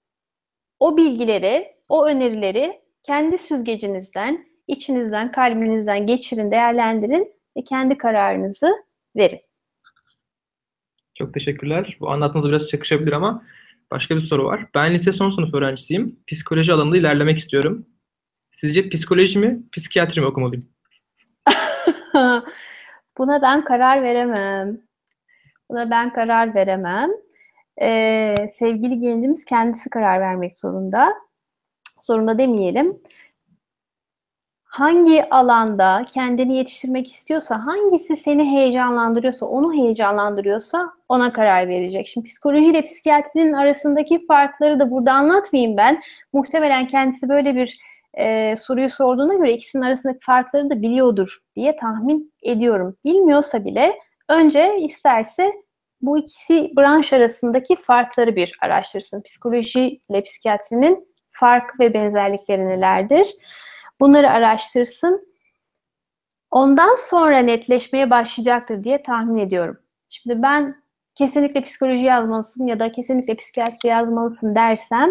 [0.79, 8.71] o bilgileri, o önerileri kendi süzgecinizden, içinizden, kalbinizden geçirin, değerlendirin ve kendi kararınızı
[9.15, 9.39] verin.
[11.15, 11.97] Çok teşekkürler.
[11.99, 13.43] Bu anlattığınız biraz çakışabilir ama
[13.93, 14.65] başka bir soru var.
[14.75, 16.19] Ben lise son sınıf öğrencisiyim.
[16.27, 17.86] Psikoloji alanında ilerlemek istiyorum.
[18.51, 20.69] Sizce psikoloji mi, psikiyatri mi okumalıyım?
[23.17, 24.77] Buna ben karar veremem.
[25.69, 27.10] Buna ben karar veremem.
[27.82, 31.13] Ee, sevgili gencimiz kendisi karar vermek zorunda.
[32.01, 33.01] Zorunda demeyelim.
[34.73, 42.07] Hangi alanda kendini yetiştirmek istiyorsa, hangisi seni heyecanlandırıyorsa, onu heyecanlandırıyorsa ona karar verecek.
[42.07, 46.01] Şimdi psikoloji ile psikiyatrinin arasındaki farkları da burada anlatmayayım ben.
[46.33, 47.79] Muhtemelen kendisi böyle bir
[48.13, 52.97] e, soruyu sorduğuna göre ikisinin arasındaki farkları da biliyordur diye tahmin ediyorum.
[53.05, 53.93] Bilmiyorsa bile
[54.29, 55.53] önce isterse
[56.01, 59.21] bu ikisi branş arasındaki farkları bir araştırsın.
[59.21, 63.27] Psikoloji ile psikiyatrinin fark ve benzerlikleri nelerdir?
[63.99, 65.34] Bunları araştırsın.
[66.51, 69.77] Ondan sonra netleşmeye başlayacaktır diye tahmin ediyorum.
[70.10, 70.84] Şimdi ben
[71.15, 75.10] kesinlikle psikoloji yazmalısın ya da kesinlikle psikiyatri yazmalısın dersem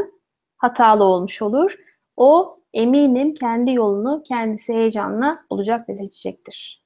[0.57, 1.77] hatalı olmuş olur.
[2.16, 6.83] O eminim kendi yolunu kendisi heyecanla olacak ve seçecektir.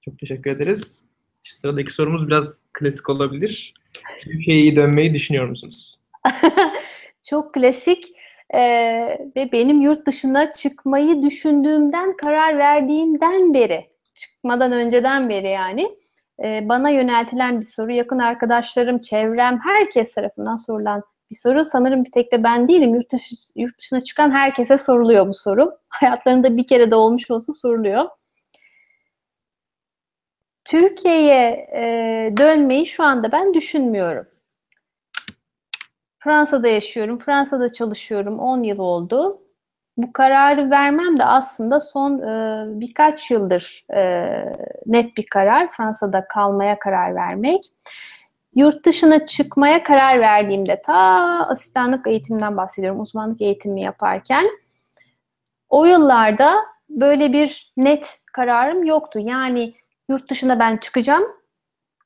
[0.00, 1.06] Çok teşekkür ederiz.
[1.44, 3.74] Sıradaki sorumuz biraz klasik olabilir.
[4.20, 6.00] Türkiye'ye dönmeyi düşünüyor musunuz?
[7.22, 8.15] Çok klasik
[8.54, 15.96] ee, ve benim yurt dışına çıkmayı düşündüğümden, karar verdiğimden beri, çıkmadan önceden beri yani
[16.44, 17.92] e, bana yöneltilen bir soru.
[17.92, 21.64] Yakın arkadaşlarım, çevrem, herkes tarafından sorulan bir soru.
[21.64, 22.94] Sanırım bir tek de ben değilim.
[22.94, 25.78] Yurt, dışı, yurt dışına çıkan herkese soruluyor bu soru.
[25.88, 28.04] Hayatlarında bir kere de olmuş olsa soruluyor.
[30.64, 31.82] Türkiye'ye e,
[32.36, 34.26] dönmeyi şu anda ben düşünmüyorum.
[36.26, 38.38] Fransa'da yaşıyorum, Fransa'da çalışıyorum.
[38.38, 39.40] 10 yıl oldu.
[39.96, 44.28] Bu kararı vermem de aslında son e, birkaç yıldır e,
[44.86, 45.70] net bir karar.
[45.72, 47.64] Fransa'da kalmaya karar vermek.
[48.54, 50.96] Yurt dışına çıkmaya karar verdiğimde ta
[51.48, 54.46] asistanlık eğitiminden bahsediyorum, uzmanlık eğitimi yaparken
[55.68, 56.54] o yıllarda
[56.88, 59.18] böyle bir net kararım yoktu.
[59.22, 59.74] Yani
[60.08, 61.24] yurt dışına ben çıkacağım,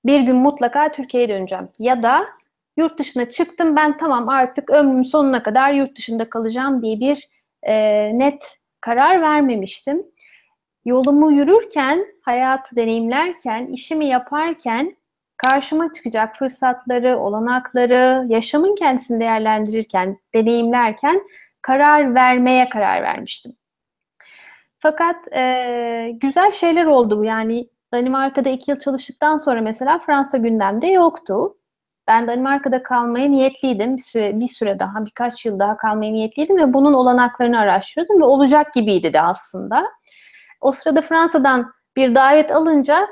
[0.04, 1.68] bir gün mutlaka Türkiye'ye döneceğim.
[1.78, 2.39] Ya da
[2.76, 7.28] yurt dışına çıktım ben tamam artık ömrümün sonuna kadar yurt dışında kalacağım diye bir
[7.62, 7.74] e,
[8.18, 10.06] net karar vermemiştim.
[10.84, 14.96] Yolumu yürürken, hayatı deneyimlerken, işimi yaparken
[15.36, 21.22] karşıma çıkacak fırsatları, olanakları, yaşamın kendisini değerlendirirken, deneyimlerken
[21.62, 23.52] karar vermeye karar vermiştim.
[24.78, 27.24] Fakat e, güzel şeyler oldu.
[27.24, 31.56] Yani Danimarka'da iki yıl çalıştıktan sonra mesela Fransa gündemde yoktu.
[32.10, 33.96] Ben Danimarka'da kalmaya niyetliydim.
[33.96, 38.24] Bir süre, bir süre daha, birkaç yıl daha kalmaya niyetliydim ve bunun olanaklarını araştırıyordum ve
[38.24, 39.86] olacak gibiydi de aslında.
[40.60, 43.08] O sırada Fransa'dan bir davet alınca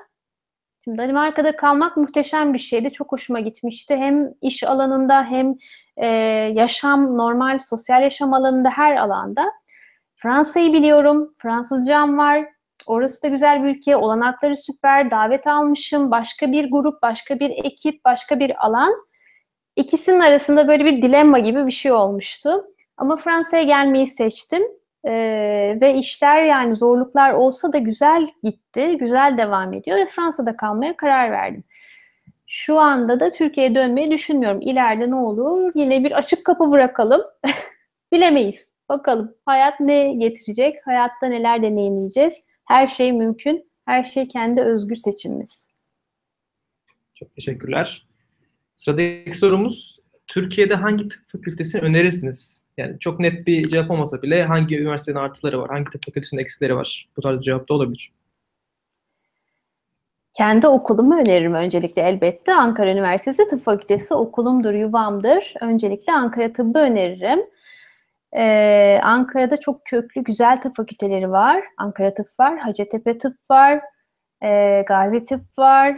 [0.89, 2.93] Danimarka'da kalmak muhteşem bir şeydi.
[2.93, 3.97] Çok hoşuma gitmişti.
[3.97, 5.55] Hem iş alanında hem
[5.97, 6.07] e,
[6.55, 9.53] yaşam, normal sosyal yaşam alanında her alanda.
[10.17, 11.35] Fransa'yı biliyorum.
[11.39, 12.58] Fransızcam var.
[12.89, 13.97] Orası da güzel bir ülke.
[13.97, 15.11] Olanakları süper.
[15.11, 16.11] Davet almışım.
[16.11, 18.93] Başka bir grup, başka bir ekip, başka bir alan.
[19.77, 22.65] İkisinin arasında böyle bir dilemma gibi bir şey olmuştu.
[22.97, 24.63] Ama Fransa'ya gelmeyi seçtim.
[25.05, 30.97] Ee, ve işler yani zorluklar olsa da güzel gitti, güzel devam ediyor ve Fransa'da kalmaya
[30.97, 31.65] karar verdim.
[32.47, 34.61] Şu anda da Türkiye'ye dönmeyi düşünmüyorum.
[34.61, 35.73] İleride ne olur?
[35.75, 37.23] Yine bir açık kapı bırakalım.
[38.13, 38.69] Bilemeyiz.
[38.89, 40.87] Bakalım hayat ne getirecek?
[40.87, 42.47] Hayatta neler deneyimleyeceğiz?
[42.69, 43.71] Her şey mümkün.
[43.85, 45.69] Her şey kendi özgür seçimimiz.
[47.15, 48.07] Çok teşekkürler.
[48.75, 52.65] Sıradaki sorumuz Türkiye'de hangi tıp fakültesini önerirsiniz?
[52.77, 56.77] Yani çok net bir cevap olmasa bile hangi üniversitenin artıları var, hangi tıp fakültesinin eksileri
[56.77, 57.09] var?
[57.17, 58.13] Bu tarz bir cevap da olabilir.
[60.33, 62.55] Kendi okulumu öneririm öncelikle elbette.
[62.55, 65.55] Ankara Üniversitesi Tıp Fakültesi okulumdur, yuvamdır.
[65.61, 67.41] Öncelikle Ankara Tıbbı öneririm.
[68.37, 71.65] Ee, Ankara'da çok köklü, güzel tıp fakülteleri var.
[71.79, 73.81] Ankara Tıp var, Hacettepe Tıp var,
[74.45, 75.97] e, Gazi Tıp var.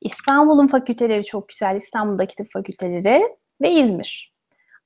[0.00, 3.22] İstanbul'un fakülteleri çok güzel, İstanbul'daki tıp fakülteleri
[3.62, 4.32] ve İzmir.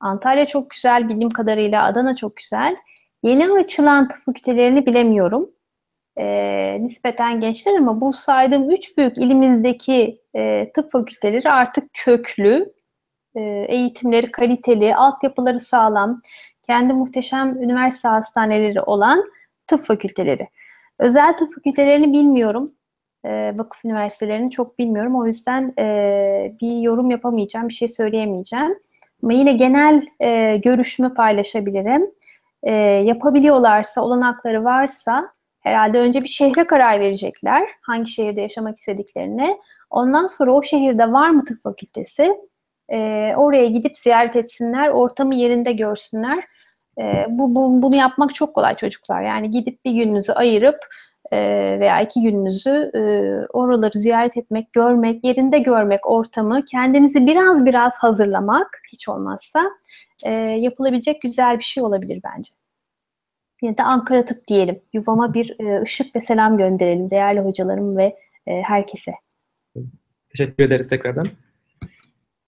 [0.00, 2.76] Antalya çok güzel, bildiğim kadarıyla Adana çok güzel.
[3.22, 5.50] Yeni açılan tıp fakültelerini bilemiyorum.
[6.18, 12.72] E, nispeten gençler ama bu saydığım üç büyük ilimizdeki e, tıp fakülteleri artık köklü,
[13.34, 16.20] e, eğitimleri kaliteli, altyapıları sağlam,
[16.70, 19.24] kendi muhteşem üniversite hastaneleri olan
[19.66, 20.48] tıp fakülteleri.
[20.98, 22.68] Özel tıp fakültelerini bilmiyorum.
[23.24, 25.16] E, vakıf üniversitelerini çok bilmiyorum.
[25.16, 28.78] O yüzden e, bir yorum yapamayacağım, bir şey söyleyemeyeceğim.
[29.22, 32.10] Ama yine genel e, görüşümü paylaşabilirim.
[32.62, 37.68] E, yapabiliyorlarsa, olanakları varsa herhalde önce bir şehre karar verecekler.
[37.82, 39.56] Hangi şehirde yaşamak istediklerini.
[39.90, 42.36] Ondan sonra o şehirde var mı tıp fakültesi?
[42.92, 46.44] E, oraya gidip ziyaret etsinler, ortamı yerinde görsünler.
[46.98, 49.22] E, bu, bu Bunu yapmak çok kolay çocuklar.
[49.22, 50.78] Yani gidip bir gününüzü ayırıp
[51.32, 51.36] e,
[51.80, 53.00] veya iki gününüzü e,
[53.52, 59.70] oraları ziyaret etmek, görmek, yerinde görmek ortamı, kendinizi biraz biraz hazırlamak hiç olmazsa
[60.26, 62.52] e, yapılabilecek güzel bir şey olabilir bence.
[63.62, 64.80] Yine de Ankara Tıp diyelim.
[64.92, 69.12] Yuvama bir ışık ve selam gönderelim değerli hocalarım ve herkese.
[70.28, 71.26] Teşekkür ederiz tekrardan.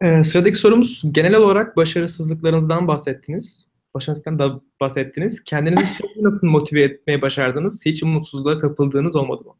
[0.02, 5.44] Ee, sıradaki sorumuz genel olarak başarısızlıklarınızdan bahsettiniz başarısından da bahsettiniz.
[5.44, 7.86] Kendinizi sürekli nasıl motive etmeye başardınız?
[7.86, 9.54] Hiç umutsuzluğa kapıldığınız olmadı mı?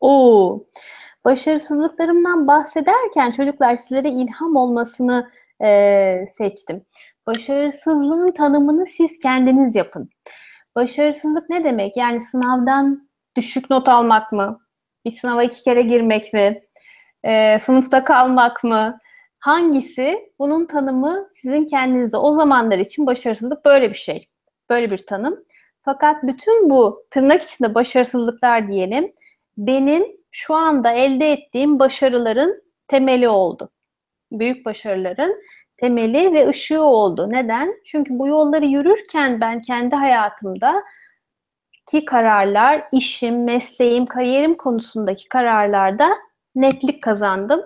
[0.00, 0.64] Oo,
[1.24, 5.30] başarısızlıklarımdan bahsederken çocuklar sizlere ilham olmasını
[5.64, 6.84] e, seçtim.
[7.26, 10.10] Başarısızlığın tanımını siz kendiniz yapın.
[10.76, 11.96] Başarısızlık ne demek?
[11.96, 14.60] Yani sınavdan düşük not almak mı?
[15.04, 16.62] Bir sınava iki kere girmek mi?
[17.24, 18.98] E, sınıfta kalmak mı?
[19.44, 20.32] Hangisi?
[20.38, 24.28] Bunun tanımı sizin kendinizde o zamanlar için başarısızlık böyle bir şey.
[24.70, 25.44] Böyle bir tanım.
[25.82, 29.12] Fakat bütün bu tırnak içinde başarısızlıklar diyelim
[29.56, 33.70] benim şu anda elde ettiğim başarıların temeli oldu.
[34.32, 35.42] Büyük başarıların
[35.76, 37.30] temeli ve ışığı oldu.
[37.30, 37.74] Neden?
[37.84, 40.84] Çünkü bu yolları yürürken ben kendi hayatımda
[41.90, 46.16] ki kararlar, işim, mesleğim, kariyerim konusundaki kararlarda
[46.54, 47.60] netlik kazandım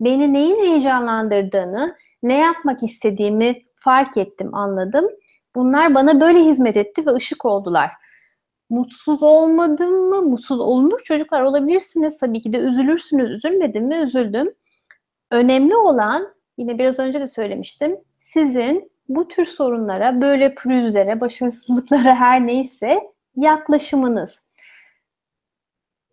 [0.00, 5.06] beni neyin heyecanlandırdığını, ne yapmak istediğimi fark ettim, anladım.
[5.54, 7.90] Bunlar bana böyle hizmet etti ve ışık oldular.
[8.70, 10.22] Mutsuz olmadım mı?
[10.22, 12.18] Mutsuz olunur çocuklar olabilirsiniz.
[12.18, 13.30] Tabii ki de üzülürsünüz.
[13.30, 13.96] Üzülmedim mi?
[13.96, 14.54] Üzüldüm.
[15.30, 22.46] Önemli olan, yine biraz önce de söylemiştim, sizin bu tür sorunlara, böyle pürüzlere, başarısızlıklara her
[22.46, 23.00] neyse
[23.36, 24.44] yaklaşımınız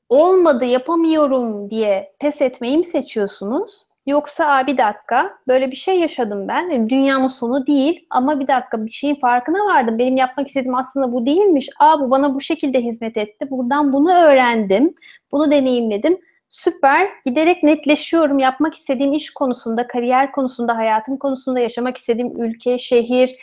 [0.10, 3.88] olmadı yapamıyorum diye pes etmeyi mi seçiyorsunuz?
[4.08, 6.70] Yoksa bir dakika böyle bir şey yaşadım ben.
[6.70, 10.00] Yani dünyanın sonu değil ama bir dakika bir şeyin farkına vardım.
[10.00, 11.70] Benim yapmak istediğim aslında bu değilmiş.
[11.80, 13.50] Aa bu bana bu şekilde hizmet etti.
[13.50, 14.93] Buradan bunu öğrendim.
[15.32, 16.17] Bunu deneyimledim.
[16.50, 17.10] Süper.
[17.26, 18.39] Giderek netleşiyorum.
[18.39, 23.36] Yapmak istediğim iş konusunda, kariyer konusunda, hayatım konusunda, yaşamak istediğim ülke, şehir,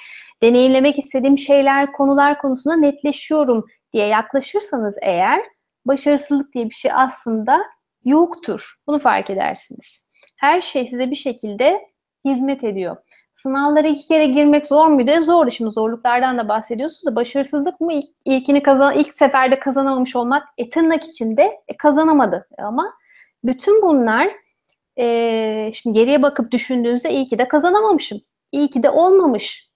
[0.42, 5.53] deneyimlemek istediğim şeyler, konular konusunda netleşiyorum diye yaklaşırsanız eğer
[5.86, 7.60] başarısızlık diye bir şey aslında
[8.04, 8.74] yoktur.
[8.86, 10.04] Bunu fark edersiniz.
[10.36, 11.80] Her şey size bir şekilde
[12.24, 12.96] hizmet ediyor.
[13.34, 15.10] Sınavlara iki kere girmek zor muydu?
[15.10, 15.50] E, zordu.
[15.50, 17.92] Şimdi zorluklardan da bahsediyorsunuz da başarısızlık mı?
[17.92, 22.48] İlk, ilkini kazan, ilk seferde kazanamamış olmak e, tırnak içinde e, kazanamadı.
[22.58, 22.92] Ama
[23.44, 24.28] bütün bunlar
[24.98, 28.20] e, şimdi geriye bakıp düşündüğünüzde iyi ki de kazanamamışım.
[28.52, 29.73] İyi ki de olmamış.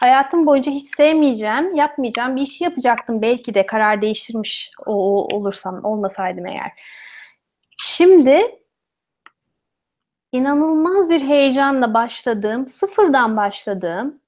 [0.00, 3.22] Hayatım boyunca hiç sevmeyeceğim, yapmayacağım bir işi yapacaktım.
[3.22, 6.72] Belki de karar değiştirmiş olursam, olmasaydım eğer.
[7.78, 8.42] Şimdi
[10.32, 14.20] inanılmaz bir heyecanla başladığım, sıfırdan başladığım,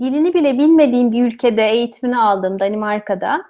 [0.00, 3.44] dilini bile bilmediğim bir ülkede eğitimini aldığım Danimarka'da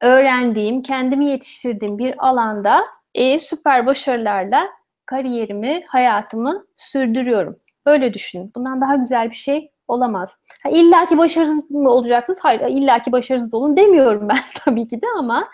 [0.00, 4.68] öğrendiğim, kendimi yetiştirdiğim bir alanda e, süper başarılarla
[5.06, 7.54] kariyerimi, hayatımı sürdürüyorum.
[7.86, 8.52] Böyle düşünün.
[8.56, 10.38] Bundan daha güzel bir şey olamaz.
[10.62, 12.38] Ha, İlla ki başarısız mı olacaksınız?
[12.42, 15.48] Hayır, illa ki başarısız olun demiyorum ben tabii ki de ama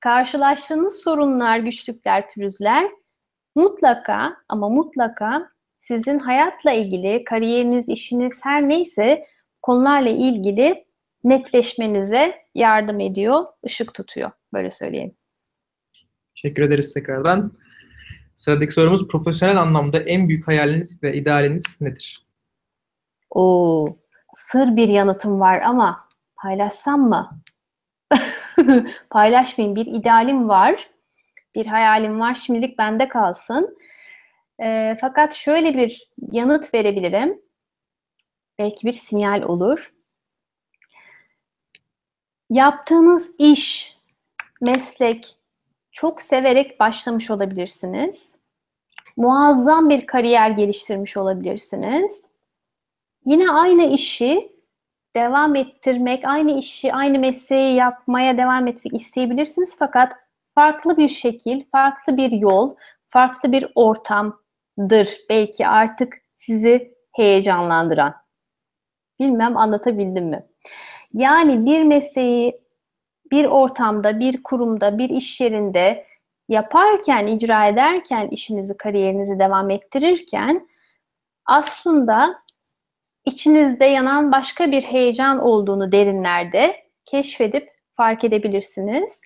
[0.00, 2.90] karşılaştığınız sorunlar, güçlükler, pürüzler
[3.54, 5.48] mutlaka ama mutlaka
[5.80, 9.26] sizin hayatla ilgili, kariyeriniz, işiniz her neyse
[9.62, 10.84] konularla ilgili
[11.24, 14.30] netleşmenize yardım ediyor, ışık tutuyor.
[14.52, 15.14] Böyle söyleyeyim.
[16.34, 17.52] Teşekkür ederiz tekrardan.
[18.36, 22.26] Sıradaki sorumuz profesyonel anlamda en büyük hayaliniz ve idealiniz nedir?
[23.34, 23.86] Oo,
[24.32, 27.40] sır bir yanıtım var ama paylaşsam mı?
[29.10, 29.76] Paylaşmayayım.
[29.76, 30.90] Bir idealim var.
[31.54, 32.34] Bir hayalim var.
[32.34, 33.78] Şimdilik bende kalsın.
[34.62, 37.42] E, fakat şöyle bir yanıt verebilirim.
[38.58, 39.92] Belki bir sinyal olur.
[42.50, 43.96] Yaptığınız iş,
[44.60, 45.36] meslek
[45.92, 48.38] çok severek başlamış olabilirsiniz.
[49.16, 52.33] Muazzam bir kariyer geliştirmiş olabilirsiniz.
[53.24, 54.52] Yine aynı işi
[55.16, 60.12] devam ettirmek, aynı işi, aynı mesleği yapmaya devam etmek isteyebilirsiniz fakat
[60.54, 62.74] farklı bir şekil, farklı bir yol,
[63.06, 68.14] farklı bir ortamdır belki artık sizi heyecanlandıran.
[69.20, 70.46] Bilmem anlatabildim mi?
[71.12, 72.60] Yani bir mesleği
[73.30, 76.06] bir ortamda, bir kurumda, bir iş yerinde
[76.48, 80.68] yaparken, icra ederken, işinizi, kariyerinizi devam ettirirken
[81.46, 82.43] aslında
[83.24, 89.20] içinizde yanan başka bir heyecan olduğunu derinlerde keşfedip fark edebilirsiniz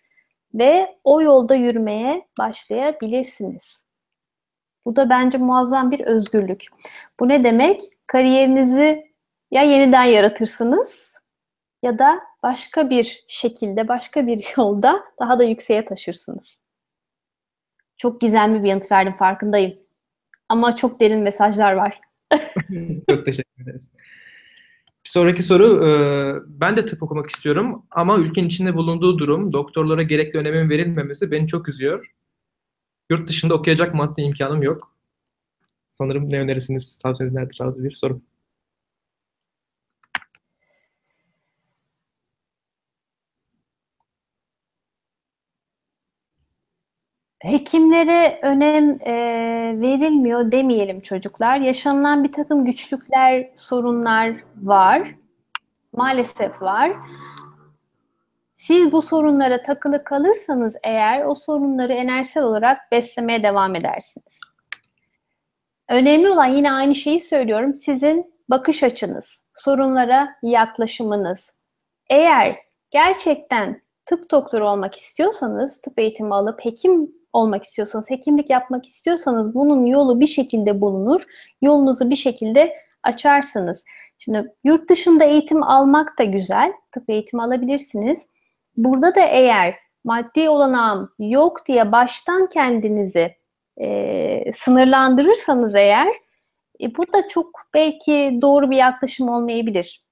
[0.55, 3.79] ve o yolda yürümeye başlayabilirsiniz.
[4.85, 6.65] Bu da bence muazzam bir özgürlük.
[7.21, 7.81] Bu ne demek?
[8.07, 9.13] Kariyerinizi
[9.51, 11.13] ya yeniden yaratırsınız
[11.83, 16.61] ya da başka bir şekilde, başka bir yolda daha da yükseğe taşırsınız.
[17.97, 19.79] Çok gizemli bir yanıt verdim farkındayım.
[20.49, 22.01] Ama çok derin mesajlar var.
[23.11, 23.91] çok teşekkür ederiz.
[25.05, 25.91] Bir sonraki soru, e,
[26.47, 31.47] ben de tıp okumak istiyorum ama ülkenin içinde bulunduğu durum, doktorlara gerekli önemin verilmemesi beni
[31.49, 32.13] çok üzüyor.
[33.11, 34.95] Yurt dışında okuyacak maddi imkanım yok.
[35.89, 38.17] Sanırım ne önerirsiniz, tavsiyeniz nedir tarzı bir soru.
[47.39, 49.15] Hekimlere önem e,
[49.81, 51.57] verilmiyor demeyelim çocuklar.
[51.59, 55.15] Yaşanılan bir takım güçlükler, sorunlar var.
[55.93, 56.93] Maalesef var.
[58.57, 64.41] Siz bu sorunlara takılı kalırsanız eğer o sorunları enerjisel olarak beslemeye devam edersiniz.
[65.89, 67.75] Önemli olan yine aynı şeyi söylüyorum.
[67.75, 71.59] Sizin bakış açınız, sorunlara yaklaşımınız.
[72.11, 72.57] Eğer
[72.91, 79.87] gerçekten tıp doktoru olmak istiyorsanız, tıp eğitimi alıp hekim olmak istiyorsanız, hekimlik yapmak istiyorsanız bunun
[79.87, 81.23] yolu bir şekilde bulunur.
[81.63, 83.85] Yolunuzu bir şekilde açarsınız.
[84.19, 86.73] Şimdi yurt dışında eğitim almak da güzel.
[86.93, 88.31] Tıp eğitimi alabilirsiniz.
[88.77, 93.37] Burada da eğer maddi olanağım yok diye baştan kendinizi
[93.77, 96.09] e, sınırlandırırsanız eğer
[96.81, 100.05] e, bu da çok belki doğru bir yaklaşım olmayabilir.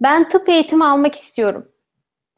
[0.00, 1.68] Ben tıp eğitimi almak istiyorum.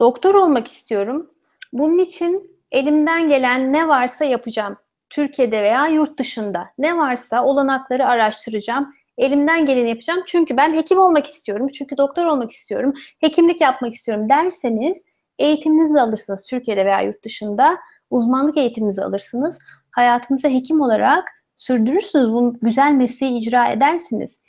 [0.01, 1.31] Doktor olmak istiyorum.
[1.73, 4.77] Bunun için elimden gelen ne varsa yapacağım.
[5.09, 8.93] Türkiye'de veya yurt dışında ne varsa olanakları araştıracağım.
[9.17, 10.23] Elimden geleni yapacağım.
[10.27, 11.67] Çünkü ben hekim olmak istiyorum.
[11.73, 12.93] Çünkü doktor olmak istiyorum.
[13.19, 15.05] Hekimlik yapmak istiyorum derseniz
[15.39, 17.77] eğitiminizi alırsınız Türkiye'de veya yurt dışında.
[18.09, 19.59] Uzmanlık eğitiminizi alırsınız.
[19.91, 22.31] Hayatınızı hekim olarak sürdürürsünüz.
[22.31, 24.43] Bu güzel mesleği icra edersiniz.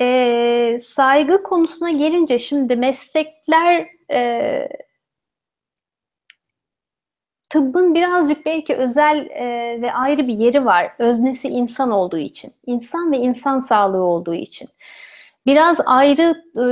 [0.00, 4.68] Ee, saygı konusuna gelince şimdi meslekler e,
[7.50, 10.92] tıbbın birazcık belki özel e, ve ayrı bir yeri var.
[10.98, 12.52] Öznesi insan olduğu için.
[12.66, 14.68] İnsan ve insan sağlığı olduğu için.
[15.46, 16.64] Biraz ayrı, e,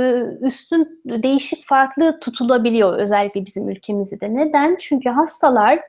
[0.45, 4.33] üstün, değişik, farklı tutulabiliyor özellikle bizim ülkemizde de.
[4.33, 4.75] Neden?
[4.79, 5.79] Çünkü hastalar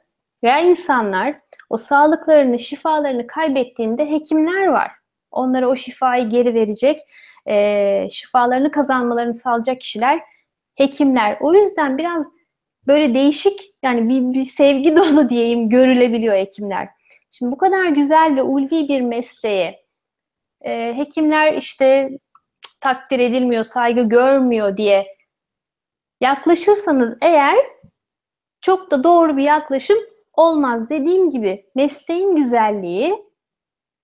[0.45, 1.37] Veya insanlar
[1.71, 4.91] o sağlıklarını, şifalarını kaybettiğinde hekimler var.
[5.31, 7.01] Onlara o şifayı geri verecek,
[7.47, 10.21] e, şifalarını kazanmalarını sağlayacak kişiler
[10.75, 11.39] hekimler.
[11.41, 12.27] O yüzden biraz
[12.91, 16.89] böyle değişik yani bir, bir sevgi dolu diyeyim görülebiliyor hekimler.
[17.31, 19.85] Şimdi bu kadar güzel ve ulvi bir mesleğe
[20.61, 22.11] e, hekimler işte
[22.81, 25.07] takdir edilmiyor, saygı görmüyor diye
[26.21, 27.57] yaklaşırsanız eğer
[28.61, 29.99] çok da doğru bir yaklaşım
[30.37, 30.91] olmaz.
[30.91, 33.25] Dediğim gibi mesleğin güzelliği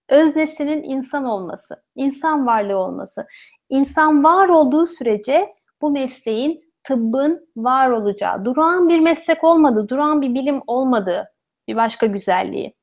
[0.09, 3.27] öznesinin insan olması, insan varlığı olması.
[3.69, 10.35] İnsan var olduğu sürece bu mesleğin tıbbın var olacağı, durağan bir meslek olmadı, durağan bir
[10.35, 11.33] bilim olmadığı
[11.69, 12.75] bir başka güzelliği.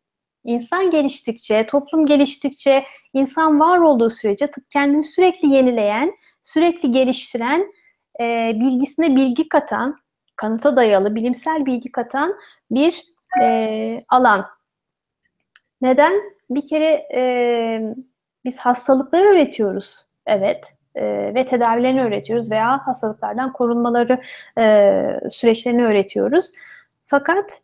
[0.43, 2.83] İnsan geliştikçe, toplum geliştikçe,
[3.13, 7.71] insan var olduğu sürece tıp kendini sürekli yenileyen, sürekli geliştiren,
[8.21, 9.97] e, bilgisine bilgi katan,
[10.35, 12.35] kanıta dayalı, bilimsel bilgi katan
[12.71, 13.03] bir
[13.41, 14.45] e, alan.
[15.81, 16.13] Neden?
[16.49, 17.81] Bir kere e,
[18.45, 20.05] biz hastalıkları öğretiyoruz.
[20.25, 20.73] Evet.
[20.95, 24.21] E, ve tedavilerini öğretiyoruz veya hastalıklardan korunmaları
[24.59, 26.51] e, süreçlerini öğretiyoruz.
[27.05, 27.61] Fakat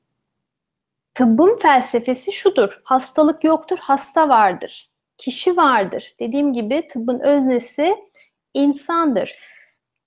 [1.13, 2.81] tıbbın felsefesi şudur.
[2.83, 4.89] Hastalık yoktur, hasta vardır.
[5.17, 6.13] Kişi vardır.
[6.19, 7.95] Dediğim gibi tıbbın öznesi
[8.53, 9.35] insandır.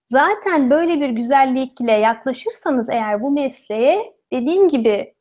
[0.08, 5.14] Zaten böyle bir güzellikle yaklaşırsanız eğer bu mesleğe dediğim gibi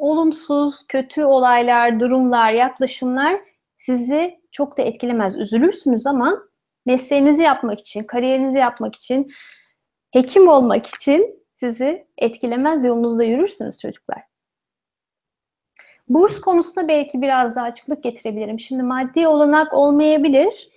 [0.00, 3.40] olumsuz, kötü olaylar, durumlar, yaklaşımlar
[3.78, 5.40] sizi çok da etkilemez.
[5.40, 6.42] Üzülürsünüz ama
[6.86, 9.32] mesleğinizi yapmak için, kariyerinizi yapmak için,
[10.10, 14.22] hekim olmak için sizi etkilemez yolunuzda yürürsünüz çocuklar.
[16.08, 18.60] Burs konusunda belki biraz daha açıklık getirebilirim.
[18.60, 20.68] Şimdi maddi olanak olmayabilir.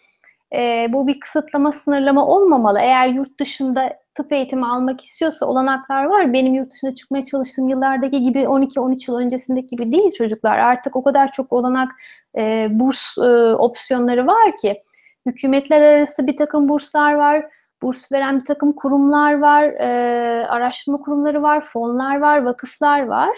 [0.55, 2.79] E, bu bir kısıtlama, sınırlama olmamalı.
[2.79, 6.33] Eğer yurt dışında tıp eğitimi almak istiyorsa olanaklar var.
[6.33, 10.57] Benim yurt dışına çıkmaya çalıştığım yıllardaki gibi 12-13 yıl öncesindeki gibi değil çocuklar.
[10.57, 11.91] Artık o kadar çok olanak
[12.37, 14.83] e, burs e, opsiyonları var ki.
[15.27, 17.45] Hükümetler arası bir takım burslar var.
[17.81, 19.63] Burs veren bir takım kurumlar var.
[19.63, 21.61] E, araştırma kurumları var.
[21.61, 22.43] Fonlar var.
[22.43, 23.29] Vakıflar var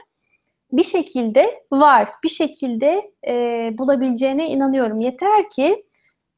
[0.71, 3.33] bir şekilde var, bir şekilde e,
[3.77, 4.99] bulabileceğine inanıyorum.
[4.99, 5.85] Yeter ki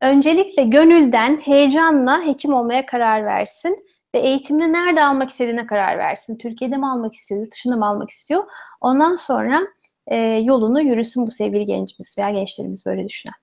[0.01, 3.85] öncelikle gönülden, heyecanla hekim olmaya karar versin
[4.15, 6.37] ve eğitimini nerede almak istediğine karar versin.
[6.37, 8.43] Türkiye'de mi almak istiyor, yurt dışında mı almak istiyor?
[8.83, 9.61] Ondan sonra
[10.07, 13.35] e, yolunu yürüsün bu sevgili gencimiz veya gençlerimiz böyle düşünen.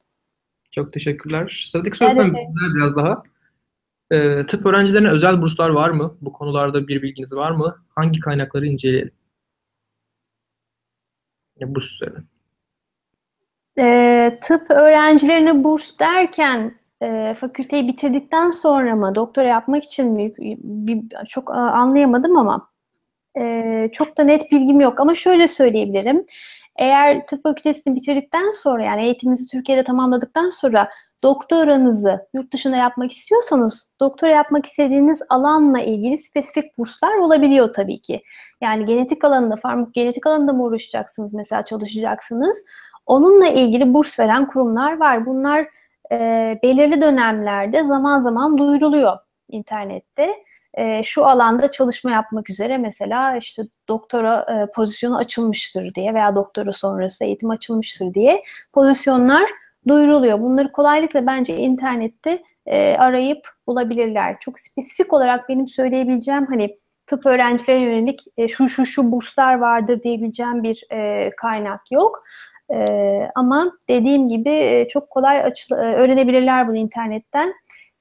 [0.70, 1.66] Çok teşekkürler.
[1.66, 2.46] Sıradaki sorudan evet.
[2.74, 3.22] biraz daha.
[4.10, 6.16] E, tıp öğrencilerine özel burslar var mı?
[6.20, 7.76] Bu konularda bir bilginiz var mı?
[7.88, 9.12] Hangi kaynakları inceleyelim?
[11.60, 12.18] burs üzerine.
[13.78, 21.02] E, tıp öğrencilerine burs derken e, fakülteyi bitirdikten sonra mı doktora yapmak için mi bir,
[21.28, 22.70] çok anlayamadım ama
[23.38, 26.24] e, çok da net bilgim yok ama şöyle söyleyebilirim.
[26.78, 30.88] Eğer tıp fakültesini bitirdikten sonra yani eğitiminizi Türkiye'de tamamladıktan sonra
[31.22, 38.22] doktoranızı yurt dışında yapmak istiyorsanız doktora yapmak istediğiniz alanla ilgili spesifik burslar olabiliyor tabii ki.
[38.60, 42.64] Yani genetik alanında, farmakogenetik alanında mı uğraşacaksınız mesela çalışacaksınız.
[43.06, 45.26] Onunla ilgili burs veren kurumlar var.
[45.26, 45.68] Bunlar
[46.12, 49.18] e, belirli dönemlerde zaman zaman duyuruluyor
[49.48, 50.34] internette.
[50.74, 56.72] E, şu alanda çalışma yapmak üzere mesela işte doktora e, pozisyonu açılmıştır diye veya doktora
[56.72, 58.42] sonrası eğitim açılmıştır diye
[58.72, 59.50] pozisyonlar
[59.88, 60.40] duyuruluyor.
[60.40, 64.36] Bunları kolaylıkla bence internette e, arayıp bulabilirler.
[64.40, 70.02] Çok spesifik olarak benim söyleyebileceğim hani tıp öğrencilerine yönelik e, şu şu şu burslar vardır
[70.02, 70.84] diyebileceğim bir
[71.36, 72.24] kaynak yok.
[73.34, 77.54] Ama dediğim gibi çok kolay açıl- öğrenebilirler bunu internetten.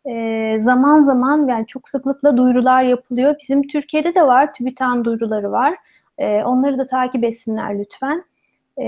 [0.10, 3.36] E, zaman zaman yani çok sıklıkla duyurular yapılıyor.
[3.42, 5.76] Bizim Türkiye'de de var, TÜBİTAK'ın duyuruları var.
[6.18, 8.24] E, onları da takip etsinler lütfen
[8.82, 8.88] e,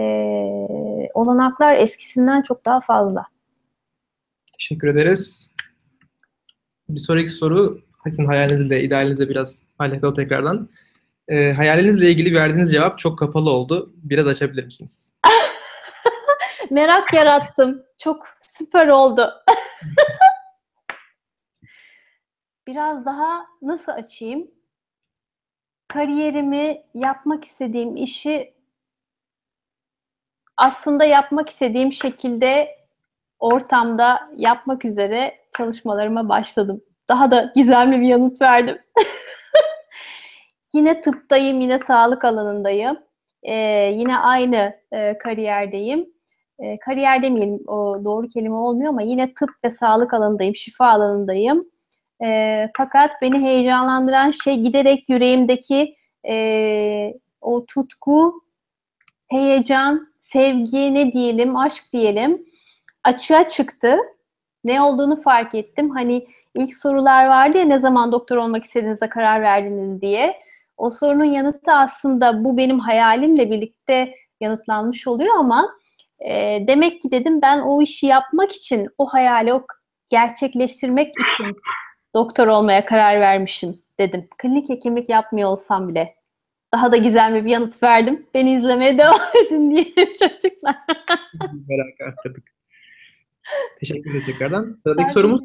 [1.14, 3.26] olanaklar eskisinden çok daha fazla.
[4.60, 5.50] Teşekkür ederiz.
[6.90, 10.70] Bir sonraki soru sizin hayalinizle, idealinizle biraz alakalı tekrardan.
[11.28, 13.94] E, hayalinizle ilgili verdiğiniz cevap çok kapalı oldu.
[13.96, 15.14] Biraz açabilir misiniz?
[16.72, 17.84] Merak yarattım.
[17.98, 19.34] Çok süper oldu.
[22.70, 24.52] biraz daha nasıl açayım?
[25.88, 28.54] Kariyerimi, yapmak istediğim işi
[30.58, 32.78] aslında yapmak istediğim şekilde
[33.40, 36.82] ortamda yapmak üzere çalışmalarıma başladım.
[37.08, 38.78] Daha da gizemli bir yanıt verdim.
[40.74, 43.00] yine tıptayım, yine sağlık alanındayım.
[43.44, 43.56] Ee,
[43.96, 46.10] yine aynı e, kariyerdeyim.
[46.60, 51.70] E, kariyer demeyelim, o doğru kelime olmuyor ama yine tıp ve sağlık alanındayım, şifa alanındayım.
[52.24, 55.96] E, fakat beni heyecanlandıran şey giderek yüreğimdeki
[56.30, 58.42] e, o tutku
[59.28, 62.46] heyecan, sevgi ne diyelim, aşk diyelim
[63.04, 63.98] açığa çıktı.
[64.64, 65.90] Ne olduğunu fark ettim.
[65.90, 70.40] Hani ilk sorular vardı ya ne zaman doktor olmak istediğinizde karar verdiniz diye.
[70.78, 75.70] O sorunun yanıtı aslında bu benim hayalimle birlikte yanıtlanmış oluyor ama
[76.26, 79.66] e, demek ki dedim ben o işi yapmak için, o hayali o
[80.10, 81.56] gerçekleştirmek için
[82.14, 84.28] doktor olmaya karar vermişim dedim.
[84.38, 86.16] Klinik hekimlik yapmıyor olsam bile.
[86.74, 88.26] Daha da gizemli bir yanıt verdim.
[88.34, 89.86] Beni izlemeye devam edin diye
[90.20, 90.76] çocuklar.
[91.68, 92.44] Merak arttırdık.
[93.80, 94.76] Teşekkür ederim tekrardan.
[94.78, 95.42] Sıradaki ben sorumuz.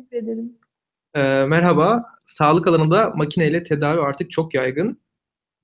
[1.14, 2.04] E, merhaba.
[2.24, 5.00] Sağlık alanında makineyle tedavi artık çok yaygın.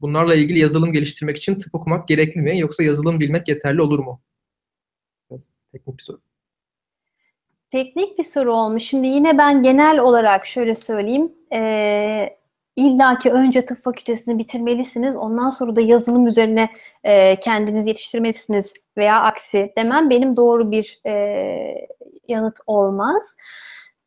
[0.01, 2.59] Bunlarla ilgili yazılım geliştirmek için tıp okumak gerekli mi?
[2.59, 4.23] Yoksa yazılım bilmek yeterli olur mu?
[5.31, 6.19] Biraz teknik bir soru.
[7.71, 8.85] Teknik bir soru olmuş.
[8.85, 11.33] Şimdi yine ben genel olarak şöyle söyleyeyim.
[11.53, 12.41] Ee,
[12.77, 15.17] İlla ki önce tıp fakültesini bitirmelisiniz.
[15.17, 16.71] Ondan sonra da yazılım üzerine
[17.05, 21.13] e, kendiniz yetiştirmelisiniz veya aksi demem benim doğru bir e,
[22.29, 23.37] yanıt olmaz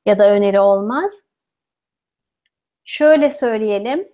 [0.05, 1.24] ya da öneri olmaz.
[2.86, 4.07] Şöyle söyleyelim.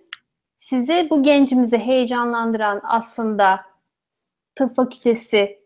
[0.56, 3.60] Sizi bu gencimizi heyecanlandıran aslında
[4.54, 5.60] tıp fakültesi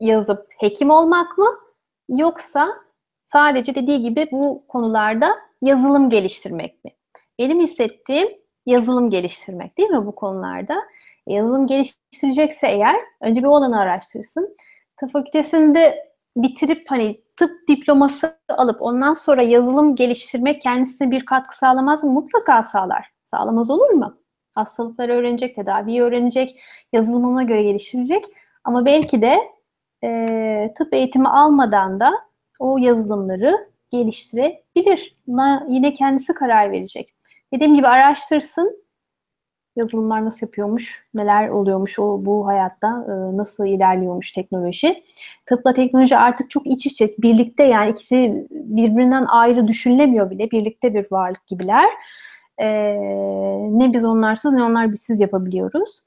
[0.00, 1.67] yazıp hekim olmak mı?
[2.08, 2.68] Yoksa
[3.24, 6.90] sadece dediği gibi bu konularda yazılım geliştirmek mi?
[7.38, 8.28] Benim hissettiğim
[8.66, 10.74] yazılım geliştirmek değil mi bu konularda?
[11.26, 14.56] E, yazılım geliştirecekse eğer önce bir olanı araştırsın.
[14.96, 22.04] Tıp fakültesinde bitirip hani tıp diploması alıp ondan sonra yazılım geliştirmek kendisine bir katkı sağlamaz
[22.04, 22.10] mı?
[22.10, 23.10] Mutlaka sağlar.
[23.24, 24.18] Sağlamaz olur mu?
[24.54, 26.60] Hastalıkları öğrenecek, tedaviyi öğrenecek,
[26.92, 28.24] yazılım ona göre geliştirecek.
[28.64, 29.38] Ama belki de
[30.04, 32.12] e, tıp eğitimi almadan da
[32.60, 35.16] o yazılımları geliştirebilir.
[35.26, 37.14] Buna yine kendisi karar verecek.
[37.54, 38.88] Dediğim gibi araştırsın.
[39.76, 45.04] Yazılımlar nasıl yapıyormuş, neler oluyormuş o bu hayatta, e, nasıl ilerliyormuş teknoloji.
[45.46, 50.50] Tıpla teknoloji artık çok iç içe, birlikte yani ikisi birbirinden ayrı düşünülemiyor bile.
[50.50, 51.88] Birlikte bir varlık gibiler.
[52.58, 52.94] Ee,
[53.70, 56.00] ne biz onlarsız ne onlar bizsiz yapabiliyoruz.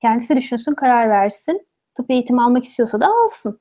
[0.00, 1.66] Kendisi düşünsün, karar versin.
[1.94, 3.60] Tıp eğitimi almak istiyorsa da alsın.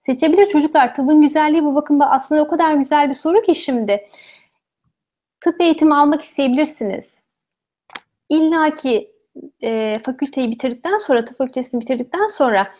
[0.00, 0.94] Seçebilir çocuklar.
[0.94, 1.74] Tıbbın güzelliği bu.
[1.74, 4.08] Bakın aslında o kadar güzel bir soru ki şimdi
[5.40, 7.22] tıp eğitimi almak isteyebilirsiniz.
[8.28, 9.12] İlla ki
[9.62, 12.74] e, fakülteyi bitirdikten sonra, tıp fakültesini bitirdikten sonra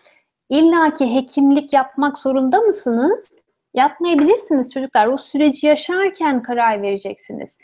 [0.48, 3.28] illa ki hekimlik yapmak zorunda mısınız?
[3.74, 5.06] Yapmayabilirsiniz çocuklar.
[5.06, 7.58] O süreci yaşarken karar vereceksiniz.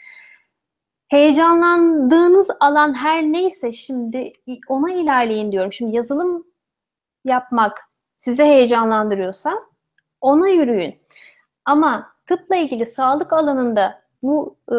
[1.09, 4.33] Heyecanlandığınız alan her neyse şimdi
[4.69, 5.73] ona ilerleyin diyorum.
[5.73, 6.45] Şimdi yazılım
[7.25, 7.81] yapmak
[8.19, 9.55] sizi heyecanlandırıyorsa
[10.21, 10.99] ona yürüyün.
[11.65, 14.77] Ama tıpla ilgili sağlık alanında bu e,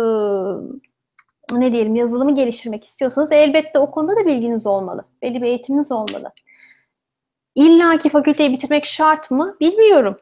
[1.51, 5.05] ne diyelim yazılımı geliştirmek istiyorsanız elbette o konuda da bilginiz olmalı.
[5.21, 6.31] Belli bir eğitiminiz olmalı.
[7.55, 9.57] İlla ki fakülteyi bitirmek şart mı?
[9.59, 10.17] Bilmiyorum.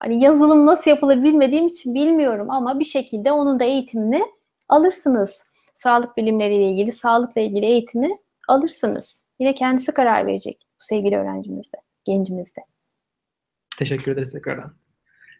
[0.00, 4.37] Hani yazılım nasıl yapılır bilmediğim için bilmiyorum ama bir şekilde onun da eğitimini
[4.68, 5.44] alırsınız.
[5.74, 8.10] Sağlık bilimleriyle ilgili, sağlıkla ilgili eğitimi
[8.48, 9.26] alırsınız.
[9.38, 12.60] Yine kendisi karar verecek bu sevgili öğrencimizde, gencimizde.
[13.78, 14.74] Teşekkür ederiz tekrardan.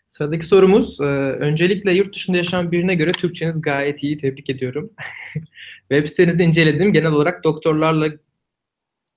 [0.06, 4.92] Sıradaki sorumuz, e, öncelikle yurt dışında yaşayan birine göre Türkçeniz gayet iyi, tebrik ediyorum.
[5.78, 6.92] Web sitenizi inceledim.
[6.92, 8.08] Genel olarak doktorlarla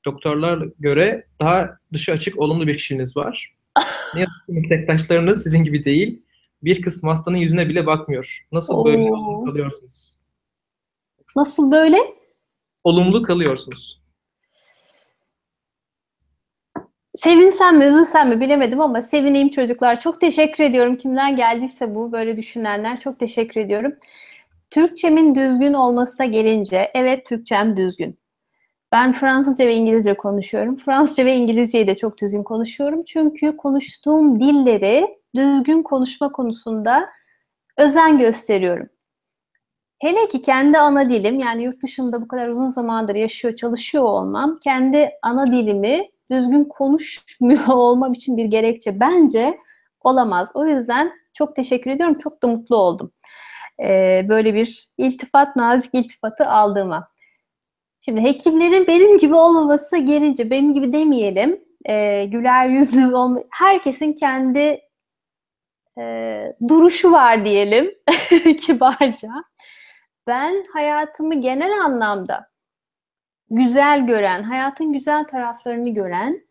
[0.05, 3.55] doktorlar göre daha dışı açık, olumlu bir kişiliğiniz var.
[4.16, 6.22] ne yazık ki meslektaşlarınız sizin gibi değil.
[6.64, 8.47] Bir kısım hastanın yüzüne bile bakmıyor.
[8.51, 8.86] Nasıl Oo.
[8.86, 9.09] böyle
[9.45, 10.18] kalıyorsunuz?
[11.36, 11.97] Nasıl böyle?
[12.84, 14.01] Olumlu kalıyorsunuz.
[17.16, 19.99] Sevinsem mi, üzülsem mi bilemedim ama sevineyim çocuklar.
[19.99, 20.95] Çok teşekkür ediyorum.
[20.95, 23.93] Kimden geldiyse bu böyle düşünenler çok teşekkür ediyorum.
[24.72, 28.21] Türkçemin düzgün olmasına gelince, evet Türkçem düzgün.
[28.92, 30.76] Ben Fransızca ve İngilizce konuşuyorum.
[30.76, 33.04] Fransızca ve İngilizceyi de çok düzgün konuşuyorum.
[33.04, 37.10] Çünkü konuştuğum dilleri düzgün konuşma konusunda
[37.78, 38.89] özen gösteriyorum.
[40.00, 44.60] Hele ki kendi ana dilim, yani yurt dışında bu kadar uzun zamandır yaşıyor, çalışıyor olmam,
[44.64, 49.58] kendi ana dilimi düzgün konuşmuyor olmam için bir gerekçe bence
[50.02, 50.50] olamaz.
[50.54, 52.18] O yüzden çok teşekkür ediyorum.
[52.18, 53.12] Çok da mutlu oldum.
[53.80, 57.11] Ee, böyle bir iltifat, nazik iltifatı aldığıma.
[58.06, 64.82] Şimdi hekimlerin benim gibi olmaması gelince, benim gibi demeyelim, e, güler yüzlü olma, herkesin kendi
[65.97, 67.91] e, duruşu var diyelim
[68.62, 69.30] kibarca.
[70.28, 72.52] Ben hayatımı genel anlamda
[73.49, 76.41] güzel gören, hayatın güzel taraflarını gören,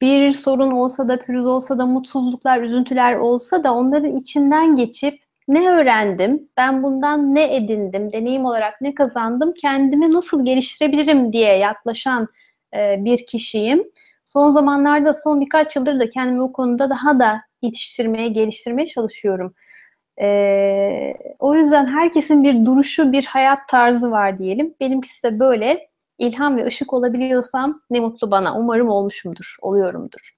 [0.00, 5.70] bir sorun olsa da, pürüz olsa da, mutsuzluklar, üzüntüler olsa da onların içinden geçip ne
[5.70, 12.28] öğrendim, ben bundan ne edindim, deneyim olarak ne kazandım, kendimi nasıl geliştirebilirim diye yaklaşan
[12.76, 13.84] e, bir kişiyim.
[14.24, 19.54] Son zamanlarda, son birkaç yıldır da kendimi bu konuda daha da yetiştirmeye, geliştirmeye çalışıyorum.
[20.20, 24.74] Ee, o yüzden herkesin bir duruşu, bir hayat tarzı var diyelim.
[24.80, 25.88] Benimkisi de böyle.
[26.18, 28.58] İlham ve ışık olabiliyorsam ne mutlu bana.
[28.58, 30.34] Umarım olmuşumdur, oluyorumdur.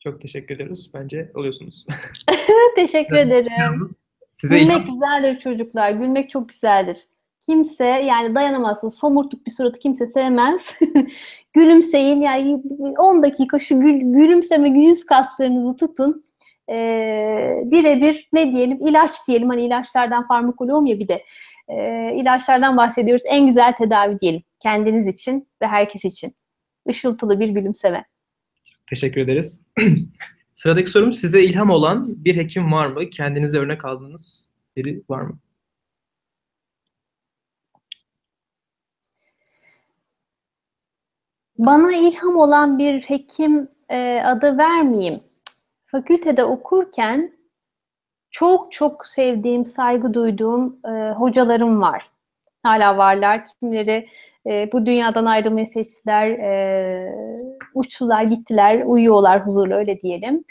[0.00, 0.90] Çok teşekkür ederiz.
[0.94, 1.86] Bence oluyorsunuz.
[2.76, 3.86] teşekkür ederim.
[4.30, 4.94] Size Gülmek ilham...
[4.94, 5.90] güzeldir çocuklar.
[5.90, 7.06] Gülmek çok güzeldir.
[7.46, 8.88] Kimse yani dayanamazsın.
[8.88, 10.78] Somurtuk bir suratı kimse sevmez.
[11.52, 12.62] Gülümseyin yani
[12.98, 16.24] 10 dakika şu gül, gülümseme yüz kaslarınızı tutun.
[16.70, 21.22] Ee, birebir ne diyelim ilaç diyelim hani ilaçlardan farmakolog ya bir de
[21.68, 23.24] e, ilaçlardan bahsediyoruz.
[23.28, 26.34] En güzel tedavi diyelim kendiniz için ve herkes için.
[26.86, 28.04] Işıltılı bir gülümseme.
[28.86, 29.62] Teşekkür ederiz.
[30.54, 33.10] Sıradaki sorum size ilham olan bir hekim var mı?
[33.10, 35.38] Kendinize örnek aldığınız biri var mı?
[41.58, 45.20] Bana ilham olan bir hekim e, adı vermeyeyim.
[45.86, 47.32] Fakültede okurken
[48.30, 52.10] çok çok sevdiğim, saygı duyduğum e, hocalarım var.
[52.62, 53.44] Hala varlar.
[53.44, 54.08] Kimileri
[54.46, 57.12] e, bu dünyadan ayrılmayı seçtiler, e,
[57.74, 60.44] uçtular, gittiler, uyuyorlar huzurlu öyle diyelim.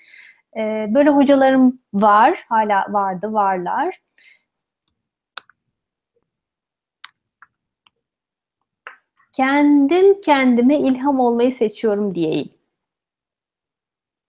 [0.57, 4.01] E, böyle hocalarım var, hala vardı, varlar.
[9.33, 12.49] Kendim kendime ilham olmayı seçiyorum diyeyim.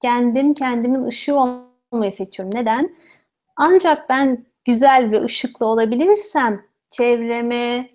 [0.02, 2.54] Kendim kendimin ışığı olmayı seçiyorum.
[2.54, 2.96] Neden?
[3.56, 7.86] Ancak ben güzel ve ışıklı olabilirsem çevreme,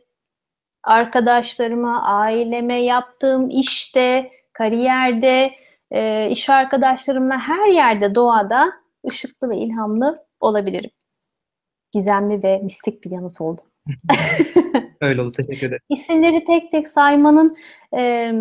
[0.87, 5.51] arkadaşlarıma, aileme, yaptığım işte, kariyerde,
[5.91, 8.71] e, iş arkadaşlarımla her yerde doğada
[9.09, 10.89] ışıklı ve ilhamlı olabilirim.
[11.91, 13.61] Gizemli ve mistik bir yanıt oldu.
[15.01, 15.31] Öyle oldu.
[15.31, 15.81] Teşekkür ederim.
[15.89, 17.57] İsimleri tek tek saymanın
[17.97, 18.31] e,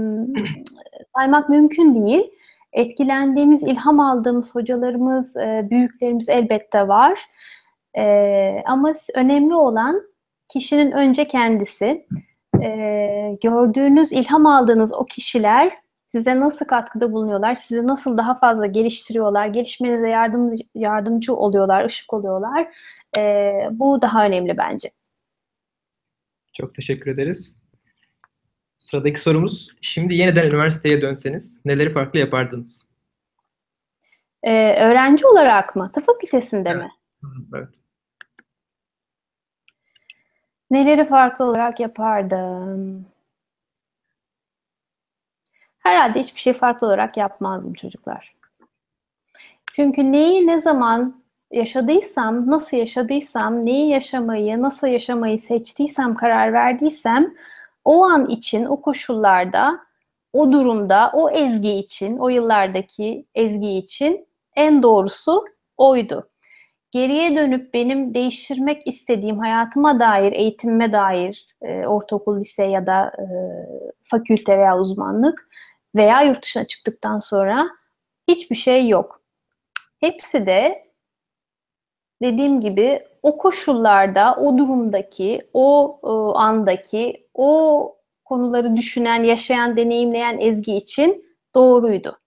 [1.17, 2.31] saymak mümkün değil.
[2.73, 7.21] Etkilendiğimiz, ilham aldığımız hocalarımız, e, büyüklerimiz elbette var.
[7.99, 10.03] E, ama önemli olan
[10.53, 12.07] kişinin önce kendisi.
[12.63, 15.75] E, gördüğünüz, ilham aldığınız o kişiler
[16.09, 22.69] size nasıl katkıda bulunuyorlar, sizi nasıl daha fazla geliştiriyorlar, gelişmenize yardım, yardımcı oluyorlar, ışık oluyorlar.
[23.19, 24.91] E, bu daha önemli bence.
[26.53, 27.57] Çok teşekkür ederiz.
[28.77, 32.87] Sıradaki sorumuz, şimdi yeniden üniversiteye dönseniz neleri farklı yapardınız?
[34.43, 35.91] Ee, öğrenci olarak mı?
[35.95, 36.83] Tıp fakültesinde evet.
[36.83, 36.91] mi?
[37.57, 37.69] Evet.
[40.71, 43.07] Neleri farklı olarak yapardım?
[45.79, 48.37] Herhalde hiçbir şey farklı olarak yapmazdım çocuklar.
[49.73, 57.35] Çünkü neyi ne zaman yaşadıysam, nasıl yaşadıysam, neyi yaşamayı, nasıl yaşamayı seçtiysem, karar verdiysem
[57.85, 59.81] o an için, o koşullarda,
[60.33, 65.45] o durumda, o ezgi için, o yıllardaki ezgi için en doğrusu
[65.77, 66.29] oydu.
[66.91, 73.27] Geriye dönüp benim değiştirmek istediğim hayatıma dair, eğitimime dair, e, ortaokul, lise ya da e,
[74.05, 75.49] fakülte veya uzmanlık
[75.95, 77.69] veya yurt dışına çıktıktan sonra
[78.29, 79.23] hiçbir şey yok.
[80.01, 80.87] Hepsi de
[82.23, 90.77] dediğim gibi o koşullarda, o durumdaki, o, o andaki, o konuları düşünen, yaşayan, deneyimleyen Ezgi
[90.77, 91.25] için
[91.55, 92.19] doğruydu.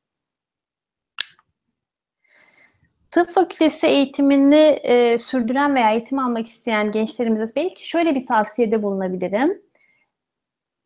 [3.11, 9.61] Tıp fakültesi eğitimini e, sürdüren veya eğitim almak isteyen gençlerimize belki şöyle bir tavsiyede bulunabilirim.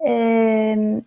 [0.08, 0.14] E,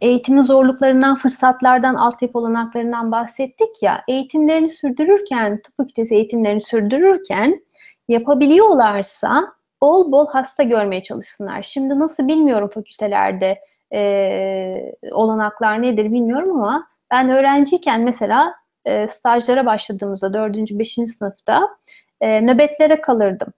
[0.00, 4.04] eğitimin zorluklarından, fırsatlardan, altyapı olanaklarından bahsettik ya.
[4.08, 7.64] Eğitimlerini sürdürürken, tıp fakültesi eğitimlerini sürdürürken
[8.08, 9.52] yapabiliyorlarsa
[9.82, 11.62] bol bol hasta görmeye çalışsınlar.
[11.62, 13.60] Şimdi nasıl bilmiyorum fakültelerde
[13.92, 18.54] e, olanaklar nedir bilmiyorum ama ben öğrenciyken mesela
[18.86, 20.56] e, stajlara başladığımızda 4.
[20.56, 20.94] 5.
[21.06, 21.68] sınıfta
[22.20, 23.52] e, nöbetlere kalırdım.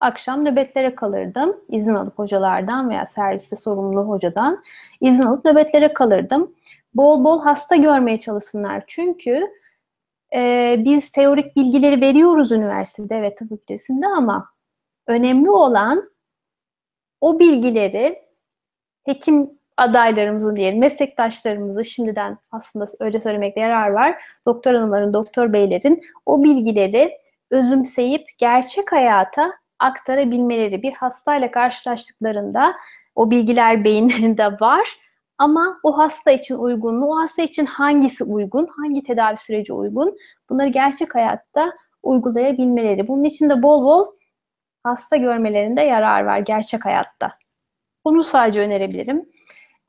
[0.00, 1.56] Akşam nöbetlere kalırdım.
[1.68, 4.62] İzin alıp hocalardan veya serviste sorumlu hocadan
[5.00, 6.54] izin alıp nöbetlere kalırdım.
[6.94, 8.84] Bol bol hasta görmeye çalışsınlar.
[8.86, 9.46] Çünkü
[10.34, 14.50] e, biz teorik bilgileri veriyoruz üniversitede ve tıp fakültesinde ama
[15.06, 16.10] önemli olan
[17.20, 18.22] o bilgileri
[19.04, 24.22] hekim adaylarımızın diyelim, meslektaşlarımızı şimdiden aslında öyle söylemekte yarar var.
[24.46, 27.12] Doktor hanımların, doktor beylerin o bilgileri
[27.50, 30.82] özümseyip gerçek hayata aktarabilmeleri.
[30.82, 32.74] Bir hastayla karşılaştıklarında
[33.14, 34.88] o bilgiler beyinlerinde var
[35.38, 37.06] ama o hasta için uygun mu?
[37.06, 38.66] O hasta için hangisi uygun?
[38.66, 40.16] Hangi tedavi süreci uygun?
[40.50, 41.72] Bunları gerçek hayatta
[42.02, 43.08] uygulayabilmeleri.
[43.08, 44.06] Bunun için de bol bol
[44.82, 47.28] hasta görmelerinde yarar var gerçek hayatta.
[48.04, 49.33] Bunu sadece önerebilirim.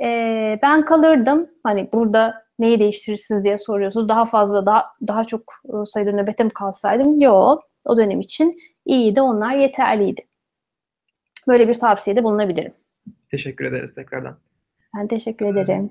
[0.02, 1.50] Ee, ben kalırdım.
[1.64, 4.10] Hani burada neyi değiştirirsiniz diye soruyorsunuz.
[4.10, 7.22] Daha fazla, daha, daha çok e, sayıda nöbete mi kalsaydım?
[7.22, 7.64] Yok.
[7.86, 9.22] O dönem için iyiydi.
[9.22, 10.28] Onlar yeterliydi.
[11.48, 12.74] Böyle bir tavsiyede bulunabilirim.
[13.32, 14.38] Teşekkür ederiz tekrardan.
[14.98, 15.90] Ben teşekkür ederim.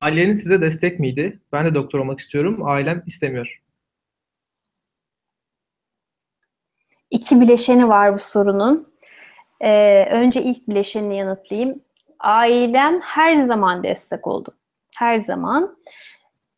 [0.00, 1.40] Ailenin size destek miydi?
[1.52, 2.58] Ben de doktor olmak istiyorum.
[2.62, 3.62] Ailem istemiyor.
[7.10, 8.92] İki bileşeni var bu sorunun.
[9.60, 11.82] Ee, önce ilk bileşenini yanıtlayayım.
[12.20, 14.54] Ailem her zaman destek oldu.
[14.98, 15.76] Her zaman.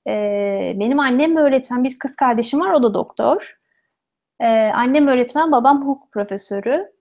[0.08, 3.58] Ee, benim annem öğretmen, bir kız kardeşim var, o da doktor.
[4.40, 6.92] Ee, annem öğretmen, babam hukuk profesörü.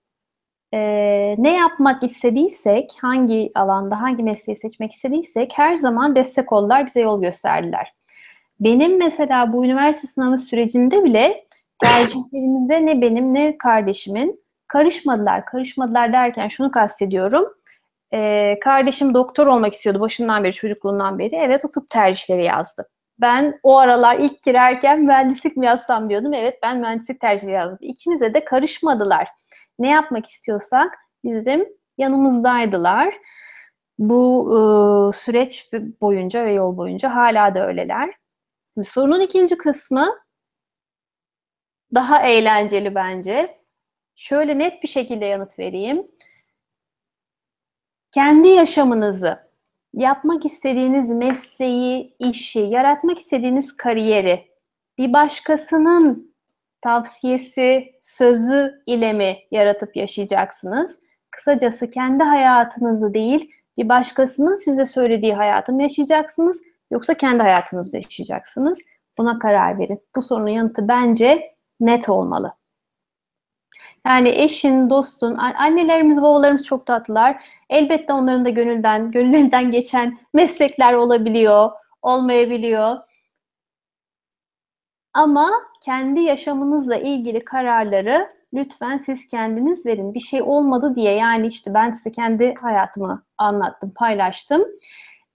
[0.73, 7.01] Ee, ne yapmak istediysek, hangi alanda, hangi mesleği seçmek istediysek her zaman destek oldular, bize
[7.01, 7.93] yol gösterdiler.
[8.59, 11.45] Benim mesela bu üniversite sınavı sürecinde bile
[11.79, 15.45] tercihlerimize ne benim ne kardeşimin karışmadılar.
[15.45, 17.45] Karışmadılar derken şunu kastediyorum.
[18.13, 21.35] Ee, kardeşim doktor olmak istiyordu başından beri, çocukluğundan beri.
[21.35, 22.89] Evet o tıp tercihleri yazdı.
[23.21, 26.33] Ben o aralar ilk girerken mühendislik mi yazsam diyordum.
[26.33, 27.79] Evet ben mühendislik tercihleri yazdım.
[27.81, 29.27] İkimize de karışmadılar.
[29.79, 33.13] Ne yapmak istiyorsak bizim yanımızdaydılar.
[33.99, 34.57] Bu e,
[35.17, 38.13] süreç boyunca ve yol boyunca hala da öyleler.
[38.73, 40.15] Şimdi sorunun ikinci kısmı
[41.95, 43.61] daha eğlenceli bence.
[44.15, 46.07] Şöyle net bir şekilde yanıt vereyim.
[48.11, 49.37] Kendi yaşamınızı,
[49.93, 54.47] yapmak istediğiniz mesleği, işi, yaratmak istediğiniz kariyeri
[54.97, 56.35] bir başkasının
[56.81, 60.99] tavsiyesi, sözü ile mi yaratıp yaşayacaksınız?
[61.31, 68.79] Kısacası kendi hayatınızı değil, bir başkasının size söylediği hayatı mı yaşayacaksınız yoksa kendi hayatınızı yaşayacaksınız?
[69.17, 70.01] Buna karar verin.
[70.15, 72.53] Bu sorunun yanıtı bence net olmalı.
[74.05, 77.43] Yani eşin, dostun, annelerimiz, babalarımız çok tatlılar.
[77.69, 82.97] Elbette onların da gönülden, gönüllerinden geçen meslekler olabiliyor, olmayabiliyor.
[85.13, 85.49] Ama
[85.81, 90.13] kendi yaşamınızla ilgili kararları lütfen siz kendiniz verin.
[90.13, 94.63] Bir şey olmadı diye yani işte ben size kendi hayatımı anlattım, paylaştım.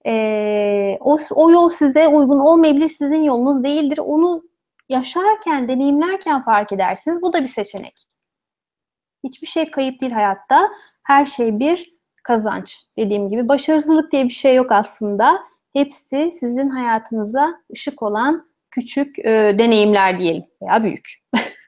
[0.05, 3.97] Ee, o, o yol size uygun olmayabilir, sizin yolunuz değildir.
[3.97, 4.43] Onu
[4.89, 7.21] yaşarken, deneyimlerken fark edersiniz.
[7.21, 8.06] Bu da bir seçenek.
[9.23, 10.69] Hiçbir şey kayıp değil hayatta.
[11.03, 12.81] Her şey bir kazanç.
[12.97, 15.39] Dediğim gibi başarısızlık diye bir şey yok aslında.
[15.73, 21.09] Hepsi sizin hayatınıza ışık olan küçük e, deneyimler diyelim veya büyük.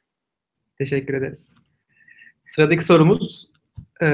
[0.78, 1.56] Teşekkür ederiz.
[2.44, 3.52] Sıradaki sorumuz.
[4.02, 4.06] E,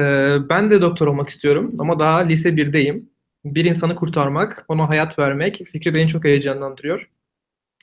[0.48, 3.04] ben de doktor olmak istiyorum ama daha lise 1'deyim.
[3.44, 7.10] Bir insanı kurtarmak, ona hayat vermek fikri beni çok heyecanlandırıyor.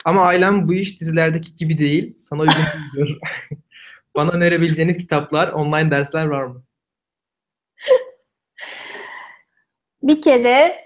[0.06, 2.16] Ama ailem bu iş dizilerdeki gibi değil.
[2.20, 2.56] Sana uygun
[2.96, 3.20] diyor.
[4.16, 6.64] Bana önerebileceğiniz kitaplar, online dersler var mı?
[10.04, 10.78] Bir kere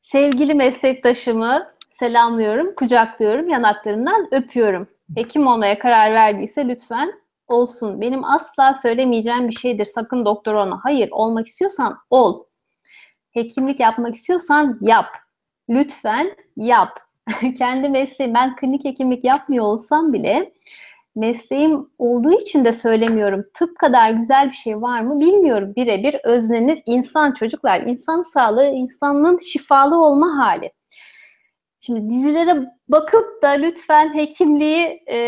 [0.00, 4.88] sevgili meslektaşımı selamlıyorum, kucaklıyorum, yanaklarından öpüyorum.
[5.16, 7.12] Hekim olmaya karar verdiyse lütfen
[7.48, 8.00] olsun.
[8.00, 9.84] Benim asla söylemeyeceğim bir şeydir.
[9.84, 10.80] Sakın doktor olma.
[10.82, 12.44] Hayır, olmak istiyorsan ol.
[13.30, 15.16] Hekimlik yapmak istiyorsan yap.
[15.68, 16.98] Lütfen yap.
[17.58, 20.52] Kendi mesleğim, ben klinik hekimlik yapmıyor olsam bile
[21.18, 23.44] mesleğim olduğu için de söylemiyorum.
[23.54, 25.72] Tıp kadar güzel bir şey var mı bilmiyorum.
[25.76, 27.80] Birebir özneniz insan çocuklar.
[27.80, 30.72] insan sağlığı, insanlığın şifalı olma hali.
[31.80, 35.18] Şimdi dizilere bakıp da lütfen hekimliği e,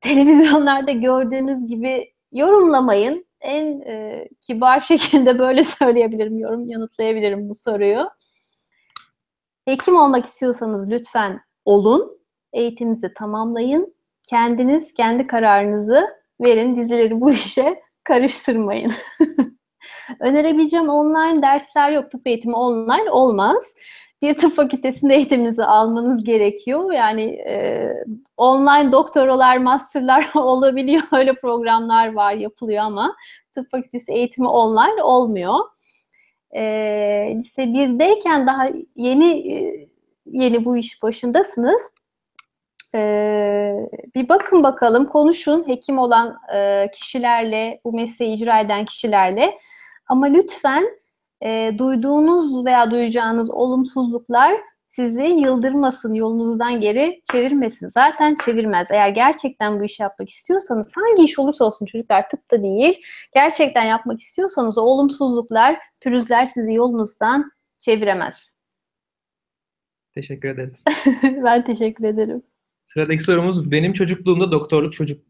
[0.00, 3.26] televizyonlarda gördüğünüz gibi yorumlamayın.
[3.40, 8.10] En e, kibar şekilde böyle söyleyebilirim, yorum yanıtlayabilirim bu soruyu.
[9.64, 12.18] Hekim olmak istiyorsanız lütfen olun.
[12.52, 13.93] Eğitiminizi tamamlayın.
[14.28, 16.06] Kendiniz kendi kararınızı
[16.40, 16.76] verin.
[16.76, 18.92] Dizileri bu işe karıştırmayın.
[20.20, 22.10] Önerebileceğim online dersler yok.
[22.10, 23.74] Tıp eğitimi online olmaz
[24.24, 26.92] bir tıp fakültesinde eğitiminizi almanız gerekiyor.
[26.92, 27.88] Yani e,
[28.36, 31.02] online doktoralar, masterlar olabiliyor.
[31.12, 33.16] Öyle programlar var, yapılıyor ama
[33.54, 35.58] tıp fakültesi eğitimi online olmuyor.
[36.50, 36.62] E,
[37.34, 39.88] lise 1'deyken daha yeni e,
[40.26, 41.80] yeni bu iş başındasınız.
[42.94, 49.58] E, bir bakın bakalım, konuşun hekim olan e, kişilerle, bu mesleği icra eden kişilerle.
[50.06, 50.84] Ama lütfen
[51.44, 54.54] e, duyduğunuz veya duyacağınız olumsuzluklar
[54.88, 57.88] sizi yıldırmasın, yolunuzdan geri çevirmesin.
[57.88, 58.88] Zaten çevirmez.
[58.90, 63.02] Eğer gerçekten bu işi yapmak istiyorsanız, hangi iş olursa olsun çocuklar tıpta değil,
[63.34, 68.54] gerçekten yapmak istiyorsanız o olumsuzluklar, pürüzler sizi yolunuzdan çeviremez.
[70.14, 70.84] Teşekkür ederiz.
[71.22, 72.42] ben teşekkür ederim.
[72.94, 75.26] Sıradaki sorumuz benim çocukluğumda doktorluk çocuk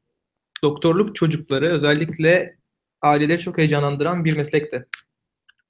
[0.65, 2.59] doktorluk çocukları özellikle
[3.03, 4.87] aileleri çok heyecanlandıran bir meslekti.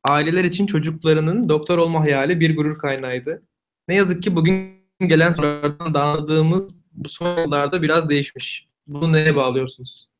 [0.05, 3.42] aileler için çocuklarının doktor olma hayali bir gurur kaynağıydı.
[3.88, 8.68] Ne yazık ki bugün gelen sorulardan da anladığımız bu son yıllarda biraz değişmiş.
[8.86, 10.14] Bunu neye bağlıyorsunuz?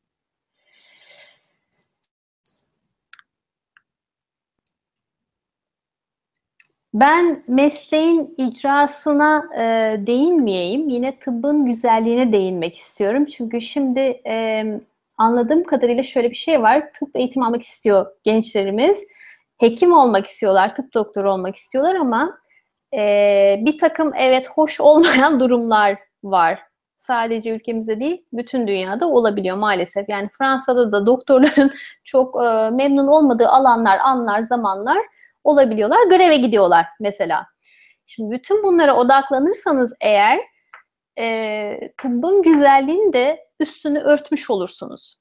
[6.95, 9.61] Ben mesleğin icrasına e,
[10.07, 10.89] değinmeyeyim.
[10.89, 13.25] Yine tıbbın güzelliğine değinmek istiyorum.
[13.25, 14.65] Çünkü şimdi e,
[15.17, 16.93] anladığım kadarıyla şöyle bir şey var.
[16.93, 19.07] Tıp eğitimi almak istiyor gençlerimiz.
[19.57, 22.37] Hekim olmak istiyorlar, tıp doktoru olmak istiyorlar ama
[22.93, 23.01] e,
[23.65, 26.59] bir takım evet hoş olmayan durumlar var.
[26.97, 30.09] Sadece ülkemizde değil, bütün dünyada olabiliyor maalesef.
[30.09, 31.71] Yani Fransa'da da doktorların
[32.03, 34.97] çok e, memnun olmadığı alanlar, anlar, zamanlar
[35.45, 36.07] olabiliyorlar.
[36.07, 37.45] Greve gidiyorlar mesela.
[38.05, 40.39] Şimdi bütün bunlara odaklanırsanız eğer
[41.19, 45.19] e, tıbbın güzelliğini de üstünü örtmüş olursunuz.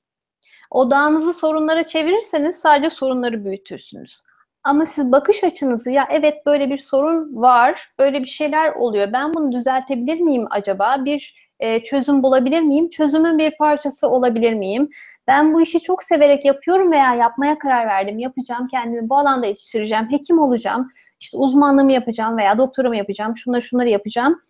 [0.71, 4.23] Odağınızı sorunlara çevirirseniz sadece sorunları büyütürsünüz.
[4.65, 9.13] Ama siz bakış açınızı ya evet böyle bir sorun var, böyle bir şeyler oluyor.
[9.13, 11.05] Ben bunu düzeltebilir miyim acaba?
[11.05, 12.89] Bir e, çözüm bulabilir miyim?
[12.89, 14.89] Çözümün bir parçası olabilir miyim?
[15.27, 18.19] Ben bu işi çok severek yapıyorum veya yapmaya karar verdim.
[18.19, 20.91] Yapacağım, kendimi bu alanda yetiştireceğim, hekim olacağım,
[21.21, 24.41] işte uzmanlığımı yapacağım veya doktoramı yapacağım, şunları şunları yapacağım.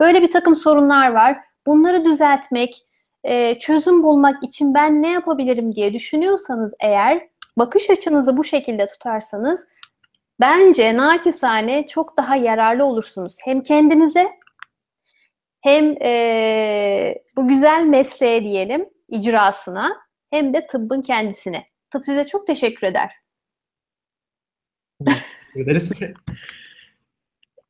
[0.00, 1.38] Böyle bir takım sorunlar var.
[1.66, 2.86] Bunları düzeltmek,
[3.24, 9.68] e, çözüm bulmak için ben ne yapabilirim diye düşünüyorsanız eğer bakış açınızı bu şekilde tutarsanız
[10.40, 13.36] bence naçizane çok daha yararlı olursunuz.
[13.44, 14.28] Hem kendinize
[15.62, 19.92] hem e, bu güzel mesleğe diyelim icrasına
[20.30, 21.66] hem de tıbbın kendisine.
[21.90, 23.10] Tıp size çok teşekkür eder.
[25.06, 25.92] Teşekkür ederiz.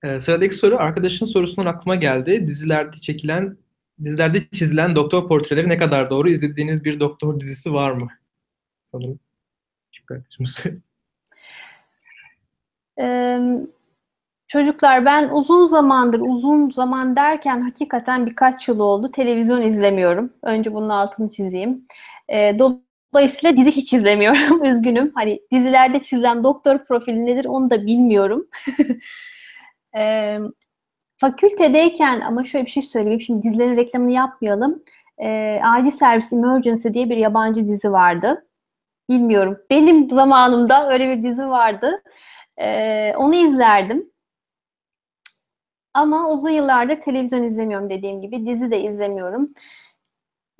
[0.04, 2.46] Ee, sıradaki soru arkadaşın sorusundan aklıma geldi.
[2.46, 3.56] Dizilerde çekilen,
[4.04, 6.30] dizilerde çizilen doktor portreleri ne kadar doğru?
[6.30, 8.08] İzlediğiniz bir doktor dizisi var mı?
[8.84, 9.18] Sanırım.
[10.00, 10.64] Arkadaşımız.
[14.52, 20.32] Ee, çocuklar ben uzun zamandır, uzun zaman derken hakikaten birkaç yıl oldu televizyon izlemiyorum.
[20.42, 21.86] Önce bunun altını çizeyim.
[22.28, 24.64] Ee, dolayısıyla dizi hiç izlemiyorum.
[24.70, 25.12] Üzgünüm.
[25.14, 28.46] Hani dizilerde çizilen doktor profili nedir onu da bilmiyorum.
[29.96, 30.38] E,
[31.18, 33.20] fakültedeyken ama şöyle bir şey söyleyeyim.
[33.20, 34.82] Şimdi dizilerin reklamını yapmayalım.
[35.18, 38.42] E, Acil Servis Emergency diye bir yabancı dizi vardı.
[39.08, 39.58] Bilmiyorum.
[39.70, 42.02] Benim zamanımda öyle bir dizi vardı.
[42.56, 44.11] E, onu izlerdim.
[45.94, 48.46] Ama uzun yıllardır televizyon izlemiyorum dediğim gibi.
[48.46, 49.54] Dizi de izlemiyorum.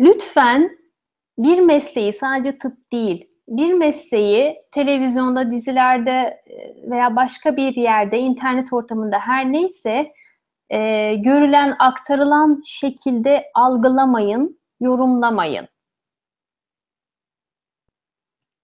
[0.00, 0.78] Lütfen
[1.38, 6.44] bir mesleği sadece tıp değil, bir mesleği televizyonda, dizilerde
[6.90, 10.12] veya başka bir yerde, internet ortamında her neyse
[10.70, 15.68] e, görülen, aktarılan şekilde algılamayın, yorumlamayın.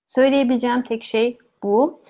[0.07, 2.01] Söyleyebileceğim tek şey bu.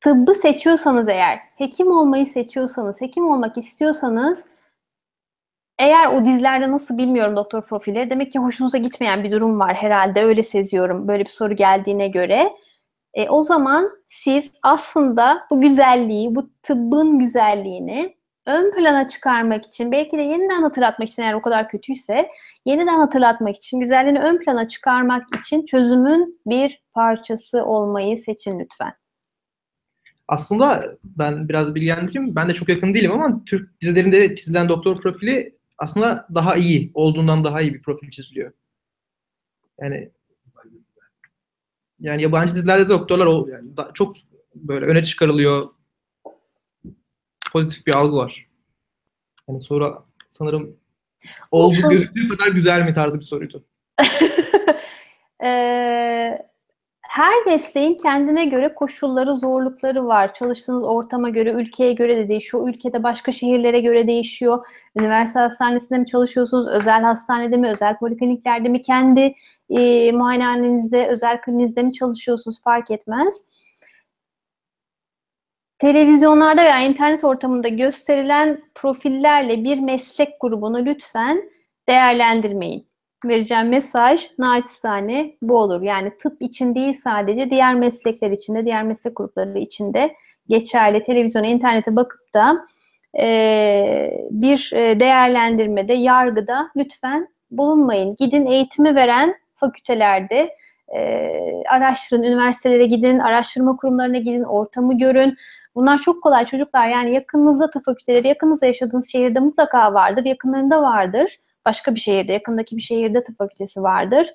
[0.00, 4.46] Tıbbı seçiyorsanız eğer, hekim olmayı seçiyorsanız, hekim olmak istiyorsanız
[5.78, 8.10] eğer o dizilerde nasıl bilmiyorum doktor profilleri.
[8.10, 10.24] Demek ki hoşunuza gitmeyen bir durum var herhalde.
[10.24, 12.56] Öyle seziyorum böyle bir soru geldiğine göre.
[13.14, 20.18] E, o zaman siz aslında bu güzelliği, bu tıbbın güzelliğini ön plana çıkarmak için, belki
[20.18, 22.28] de yeniden hatırlatmak için eğer o kadar kötüyse,
[22.64, 28.92] yeniden hatırlatmak için, güzelliğini ön plana çıkarmak için çözümün bir parçası olmayı seçin lütfen.
[30.28, 32.36] Aslında ben biraz bilgilendireyim.
[32.36, 37.44] Ben de çok yakın değilim ama Türk dizilerinde çizilen doktor profili aslında daha iyi, olduğundan
[37.44, 38.52] daha iyi bir profil çiziliyor.
[39.80, 40.10] Yani
[42.00, 44.16] yani yabancı dizilerde de doktorlar yani çok
[44.54, 45.66] böyle öne çıkarılıyor.
[47.52, 48.48] Pozitif bir algı var.
[49.48, 50.76] Yani sonra sanırım
[51.50, 53.64] oldu gözüktüğü kadar güzel mi tarzı bir soruydu.
[55.44, 56.47] ee,
[57.08, 60.34] her mesleğin kendine göre koşulları, zorlukları var.
[60.34, 62.68] Çalıştığınız ortama göre, ülkeye göre de değişiyor.
[62.68, 64.66] Ülkede başka şehirlere göre değişiyor.
[64.96, 66.68] Üniversite hastanesinde mi çalışıyorsunuz?
[66.68, 67.68] Özel hastanede mi?
[67.68, 68.80] Özel polikliniklerde mi?
[68.80, 69.34] Kendi
[69.70, 72.62] e, muayenehanenizde, özel klininizde mi çalışıyorsunuz?
[72.62, 73.48] Fark etmez.
[75.78, 81.50] Televizyonlarda veya internet ortamında gösterilen profillerle bir meslek grubunu lütfen
[81.88, 82.86] değerlendirmeyin
[83.24, 85.82] vereceğim mesaj naçizane bu olur.
[85.82, 90.14] Yani tıp için değil sadece diğer meslekler içinde, diğer meslek grupları içinde
[90.48, 91.02] geçerli.
[91.02, 92.66] Televizyona, internete bakıp da
[93.20, 98.14] e, bir değerlendirmede, yargıda lütfen bulunmayın.
[98.18, 100.54] Gidin eğitimi veren fakültelerde
[100.96, 101.30] e,
[101.68, 105.36] araştırın, üniversitelere gidin, araştırma kurumlarına gidin, ortamı görün.
[105.74, 106.88] Bunlar çok kolay çocuklar.
[106.88, 112.76] Yani yakınınızda tıp fakülteleri, yakınınızda yaşadığınız şehirde mutlaka vardır, yakınlarında vardır başka bir şehirde, yakındaki
[112.76, 114.28] bir şehirde tıp fakültesi vardır.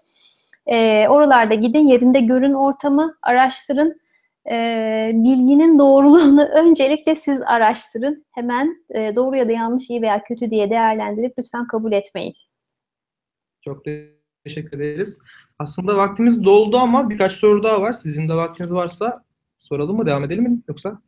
[0.66, 4.02] E, oralarda gidin, yerinde görün ortamı, araştırın.
[4.52, 8.26] e, bilginin doğruluğunu öncelikle siz araştırın.
[8.32, 12.34] Hemen e, doğru ya da yanlış, iyi veya kötü diye değerlendirip lütfen kabul etmeyin.
[13.62, 13.84] Çok
[14.46, 15.20] teşekkür ederiz.
[15.60, 17.94] Aslında vaktimiz doldu ama birkaç soru daha var.
[17.94, 19.24] Sizin de vaktiniz varsa
[19.58, 21.02] soralım mı, devam edelim mi yoksa?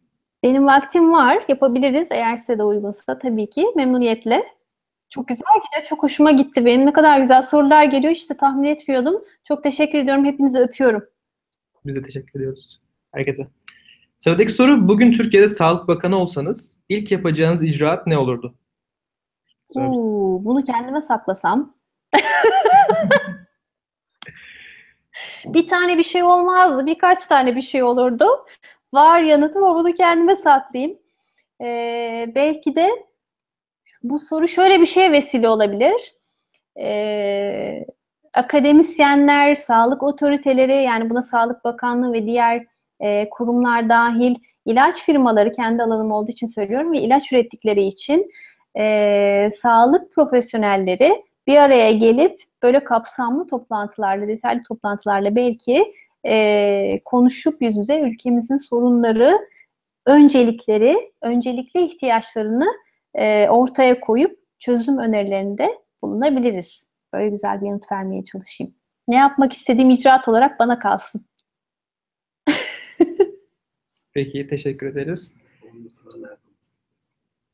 [0.43, 4.43] Benim vaktim var, yapabiliriz eğer size de uygunsa tabii ki memnuniyetle.
[5.09, 6.85] Çok güzel gidiyor, çok hoşuma gitti benim.
[6.85, 9.23] Ne kadar güzel sorular geliyor işte tahmin etmiyordum.
[9.43, 11.05] Çok teşekkür ediyorum, hepinizi öpüyorum.
[11.85, 12.81] Biz de teşekkür ediyoruz
[13.11, 13.47] herkese.
[14.17, 18.55] Sıradaki soru, bugün Türkiye'de Sağlık Bakanı olsanız ilk yapacağınız icraat ne olurdu?
[19.75, 21.75] Oo, bunu kendime saklasam.
[25.45, 28.25] bir tane bir şey olmazdı, birkaç tane bir şey olurdu.
[28.93, 30.97] Var yanıtım ama bunu kendime saklayayım.
[31.61, 32.89] Ee, belki de
[34.09, 36.15] bu soru şöyle bir şeye vesile olabilir.
[36.79, 37.85] Ee,
[38.33, 42.65] akademisyenler, sağlık otoriteleri yani buna Sağlık Bakanlığı ve diğer
[42.99, 44.35] e, kurumlar dahil
[44.65, 48.31] ilaç firmaları kendi alanım olduğu için söylüyorum ve ilaç ürettikleri için
[48.77, 55.93] e, sağlık profesyonelleri bir araya gelip böyle kapsamlı toplantılarla, detaylı toplantılarla belki
[56.25, 59.39] e, konuşup yüz yüze ülkemizin sorunları,
[60.05, 62.84] öncelikleri, öncelikli ihtiyaçlarını
[63.17, 65.69] e, ortaya koyup çözüm önerilerinde
[66.01, 66.89] bulunabiliriz.
[67.13, 68.75] Böyle güzel bir yanıt vermeye çalışayım.
[69.07, 71.25] Ne yapmak istediğim icraat olarak bana kalsın.
[74.13, 75.33] Peki, teşekkür ederiz.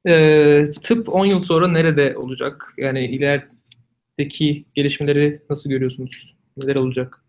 [0.07, 2.73] Ee, tıp 10 yıl sonra nerede olacak?
[2.77, 6.35] Yani ilerideki gelişmeleri nasıl görüyorsunuz?
[6.57, 7.25] Neler olacak?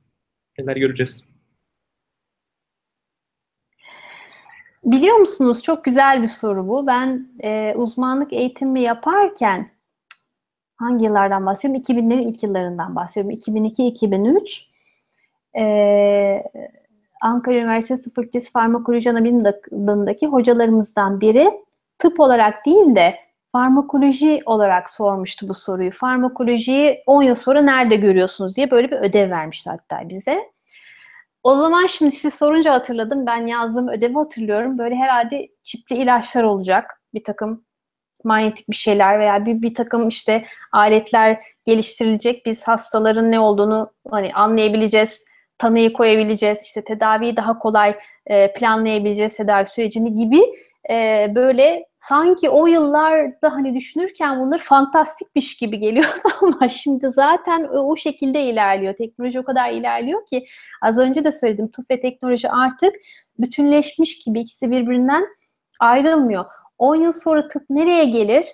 [0.58, 1.24] Neler göreceğiz?
[4.84, 6.86] Biliyor musunuz çok güzel bir soru bu.
[6.86, 9.70] Ben e, uzmanlık eğitimi yaparken
[10.76, 11.82] hangi yıllardan bahsediyorum?
[11.82, 13.38] 2000'lerin ilk yıllarından bahsediyorum.
[13.40, 14.66] 2002-2003
[15.58, 16.44] e,
[17.22, 21.50] Ankara Üniversitesi Tıp Fakültesi Farmakoloji Anabilim Dalı'ndaki hocalarımızdan biri
[21.98, 23.14] tıp olarak değil de
[23.52, 25.90] farmakoloji olarak sormuştu bu soruyu.
[25.90, 30.51] Farmakolojiyi 10 yıl sonra nerede görüyorsunuz diye böyle bir ödev vermişti hatta bize.
[31.42, 33.26] O zaman şimdi siz sorunca hatırladım.
[33.26, 34.78] Ben yazdığım ödevi hatırlıyorum.
[34.78, 37.02] Böyle herhalde çipli ilaçlar olacak.
[37.14, 37.64] Bir takım
[38.24, 42.46] manyetik bir şeyler veya bir, bir takım işte aletler geliştirilecek.
[42.46, 45.24] Biz hastaların ne olduğunu hani anlayabileceğiz,
[45.58, 50.42] tanıyı koyabileceğiz, işte tedaviyi daha kolay e, planlayabileceğiz tedavi sürecini gibi
[50.90, 57.96] e, böyle sanki o yıllarda hani düşünürken bunlar fantastikmiş gibi geliyordu ama şimdi zaten o
[57.96, 58.94] şekilde ilerliyor.
[58.94, 60.44] Teknoloji o kadar ilerliyor ki
[60.82, 62.94] az önce de söyledim tıp ve teknoloji artık
[63.38, 65.26] bütünleşmiş gibi ikisi birbirinden
[65.80, 66.44] ayrılmıyor.
[66.78, 68.46] 10 yıl sonra tıp nereye gelir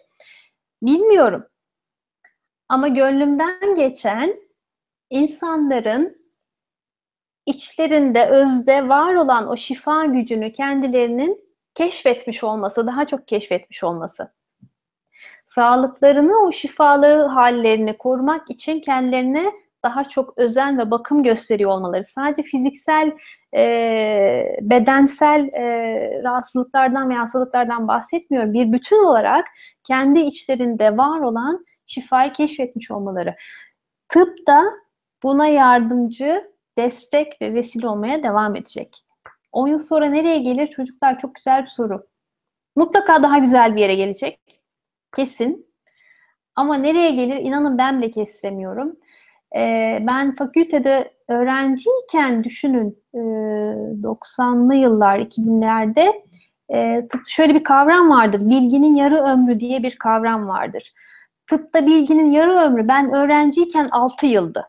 [0.82, 1.46] bilmiyorum.
[2.68, 4.34] Ama gönlümden geçen
[5.10, 6.18] insanların
[7.46, 11.47] içlerinde, özde var olan o şifa gücünü kendilerinin
[11.78, 14.32] keşfetmiş olması, daha çok keşfetmiş olması.
[15.46, 19.52] Sağlıklarını, o şifalı hallerini korumak için kendilerine
[19.84, 22.04] daha çok özen ve bakım gösteriyor olmaları.
[22.04, 23.12] Sadece fiziksel,
[23.56, 25.64] e, bedensel e,
[26.22, 28.52] rahatsızlıklardan ve hastalıklardan bahsetmiyorum.
[28.52, 29.46] Bir bütün olarak
[29.84, 33.36] kendi içlerinde var olan şifayı keşfetmiş olmaları.
[34.08, 34.64] Tıp da
[35.22, 39.07] buna yardımcı, destek ve vesile olmaya devam edecek.
[39.58, 41.18] 10 yıl sonra nereye gelir çocuklar?
[41.18, 42.06] Çok güzel bir soru.
[42.76, 44.40] Mutlaka daha güzel bir yere gelecek.
[45.16, 45.66] Kesin.
[46.54, 48.96] Ama nereye gelir inanın ben bile kestiremiyorum.
[49.56, 56.12] Ee, ben fakültede öğrenciyken düşünün e, 90'lı yıllar 2000'lerde
[56.68, 58.40] e, tıp şöyle bir kavram vardır.
[58.40, 60.92] Bilginin yarı ömrü diye bir kavram vardır.
[61.46, 64.68] Tıpta bilginin yarı ömrü ben öğrenciyken 6 yıldı.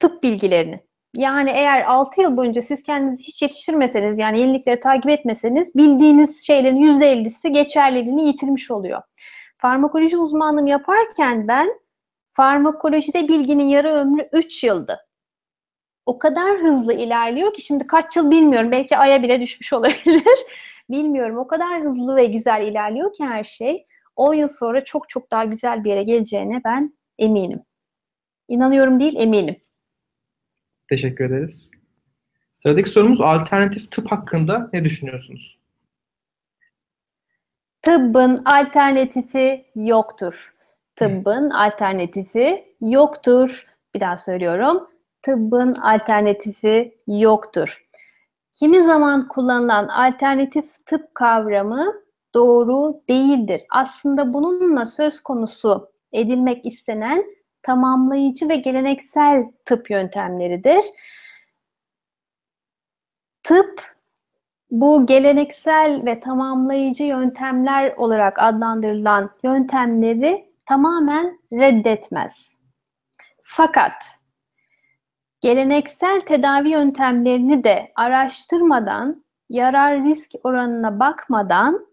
[0.00, 0.89] Tıp bilgilerini.
[1.14, 6.82] Yani eğer 6 yıl boyunca siz kendinizi hiç yetiştirmeseniz yani yenilikleri takip etmeseniz bildiğiniz şeylerin
[6.82, 9.02] %50'si geçerliliğini yitirmiş oluyor.
[9.58, 11.80] Farmakoloji uzmanlığım yaparken ben
[12.32, 14.98] farmakolojide bilginin yarı ömrü 3 yıldı.
[16.06, 18.70] O kadar hızlı ilerliyor ki şimdi kaç yıl bilmiyorum.
[18.70, 20.38] Belki aya bile düşmüş olabilir.
[20.90, 21.38] bilmiyorum.
[21.38, 23.86] O kadar hızlı ve güzel ilerliyor ki her şey.
[24.16, 27.62] 10 yıl sonra çok çok daha güzel bir yere geleceğine ben eminim.
[28.48, 29.60] İnanıyorum değil, eminim.
[30.90, 31.70] Teşekkür ederiz.
[32.54, 35.58] Sıradaki sorumuz alternatif tıp hakkında ne düşünüyorsunuz?
[37.82, 40.54] Tıbbın alternatifi yoktur.
[40.96, 43.66] Tıbbın alternatifi yoktur.
[43.94, 44.88] Bir daha söylüyorum.
[45.22, 47.86] Tıbbın alternatifi yoktur.
[48.52, 51.94] Kimi zaman kullanılan alternatif tıp kavramı
[52.34, 53.62] doğru değildir.
[53.70, 57.24] Aslında bununla söz konusu edilmek istenen
[57.62, 60.84] tamamlayıcı ve geleneksel tıp yöntemleridir.
[63.42, 64.00] Tıp
[64.70, 72.58] bu geleneksel ve tamamlayıcı yöntemler olarak adlandırılan yöntemleri tamamen reddetmez.
[73.42, 74.20] Fakat
[75.40, 81.86] geleneksel tedavi yöntemlerini de araştırmadan, yarar risk oranına bakmadan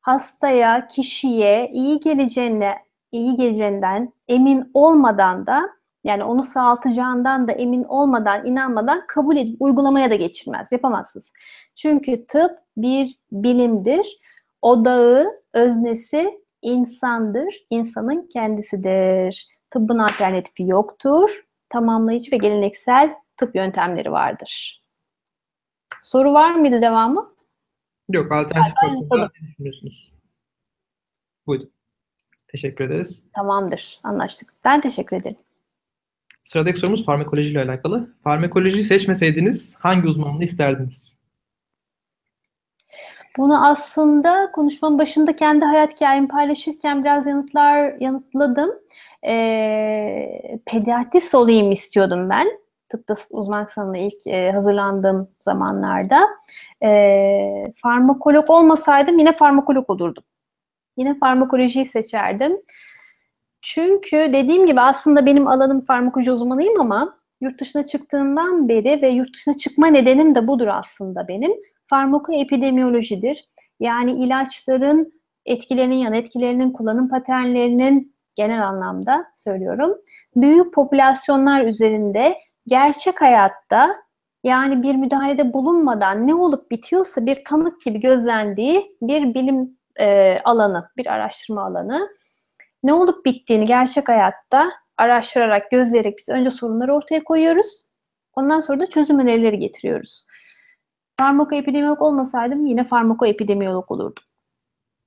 [0.00, 2.85] hastaya, kişiye iyi geleceğine,
[3.16, 10.10] iyi geleceğinden emin olmadan da yani onu sağaltacağından da emin olmadan, inanmadan kabul edip uygulamaya
[10.10, 10.72] da geçirmez.
[10.72, 11.32] Yapamazsınız.
[11.74, 14.18] Çünkü tıp bir bilimdir.
[14.62, 17.66] Odağı, öznesi insandır.
[17.70, 19.48] insanın kendisidir.
[19.70, 21.46] Tıbbın alternatifi yoktur.
[21.68, 24.82] Tamamlayıcı ve geleneksel tıp yöntemleri vardır.
[26.02, 27.34] Soru var mıydı devamı?
[28.08, 30.12] Yok, alternatif hakkında ne düşünüyorsunuz?
[31.46, 31.75] Buyurun.
[32.48, 33.24] Teşekkür ederiz.
[33.34, 34.52] Tamamdır, anlaştık.
[34.64, 35.36] Ben teşekkür ederim.
[36.42, 38.10] Sıradaki sorumuz farmakoloji ile alakalı.
[38.24, 41.16] Farmakoloji seçmeseydiniz hangi uzmanlığı isterdiniz?
[43.36, 48.70] Bunu aslında konuşmanın başında kendi hayat hikayemi paylaşırken biraz yanıtlar yanıtladım.
[49.26, 52.48] Ee, pediatrist olayım istiyordum ben.
[52.88, 56.28] Tıpta uzman sınavına ilk e, hazırlandığım zamanlarda.
[56.82, 60.24] E, farmakolog olmasaydım yine farmakolog olurdum.
[60.96, 62.56] Yine farmakolojiyi seçerdim.
[63.62, 69.34] Çünkü dediğim gibi aslında benim alanım farmakoloji uzmanıyım ama yurt dışına çıktığımdan beri ve yurt
[69.34, 71.52] dışına çıkma nedenim de budur aslında benim.
[71.86, 73.48] Farmakoepidemiyolojidir.
[73.80, 75.12] Yani ilaçların
[75.46, 79.98] etkilerinin, yan etkilerinin, kullanım paternlerinin genel anlamda söylüyorum.
[80.36, 82.36] Büyük popülasyonlar üzerinde
[82.66, 83.96] gerçek hayatta
[84.44, 90.90] yani bir müdahalede bulunmadan ne olup bitiyorsa bir tanık gibi gözlendiği bir bilim e, alanı,
[90.96, 92.08] bir araştırma alanı.
[92.82, 97.90] Ne olup bittiğini gerçek hayatta araştırarak, gözleyerek biz önce sorunları ortaya koyuyoruz.
[98.34, 100.26] Ondan sonra da çözüm önerileri getiriyoruz.
[101.18, 104.24] Farmakoepidemiyolog olmasaydım yine farmakoepidemiyolog olurdum.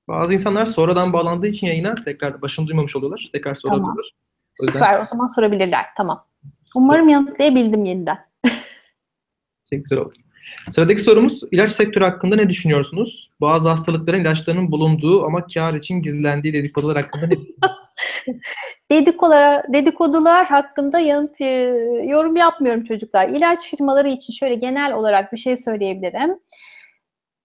[0.08, 3.30] Bazı insanlar sonradan bağlandığı için yayına tekrar başını duymamış oluyorlar.
[3.34, 4.14] Tekrar sorabilirler.
[4.60, 4.74] Tamam.
[4.74, 5.02] Süper.
[5.02, 5.86] O zaman sorabilirler.
[5.98, 6.26] Tamam.
[6.76, 8.18] Umarım yanıtlayabildim yeniden.
[9.70, 10.14] Çok güzel oldu.
[10.70, 13.32] Sıradaki sorumuz ilaç sektörü hakkında ne düşünüyorsunuz?
[13.42, 17.36] Bazı hastalıkların ilaçlarının bulunduğu ama kar için gizlendiği dedikodular hakkında ne
[18.92, 21.46] dedikodular, dedikodular hakkında yanıt e,
[22.06, 23.30] yorum yapmıyorum çocuklar.
[23.30, 26.40] İlaç firmaları için şöyle genel olarak bir şey söyleyebilirim.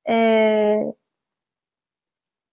[0.08, 0.76] Ee,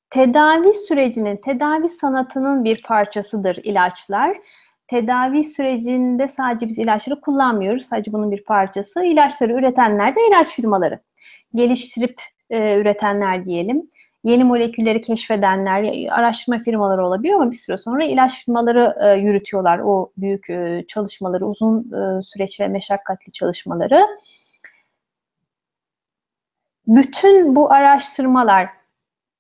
[0.09, 4.37] tedavi sürecinin, tedavi sanatının bir parçasıdır ilaçlar
[4.91, 7.85] tedavi sürecinde sadece biz ilaçları kullanmıyoruz.
[7.85, 9.05] Sadece bunun bir parçası.
[9.05, 10.99] İlaçları üretenler de ilaç firmaları.
[11.55, 13.89] Geliştirip e, üretenler diyelim.
[14.23, 20.11] Yeni molekülleri keşfedenler, araştırma firmaları olabiliyor ama bir süre sonra ilaç firmaları e, yürütüyorlar o
[20.17, 24.01] büyük e, çalışmaları, uzun e, süreç ve meşakkatli çalışmaları.
[26.87, 28.69] Bütün bu araştırmalar,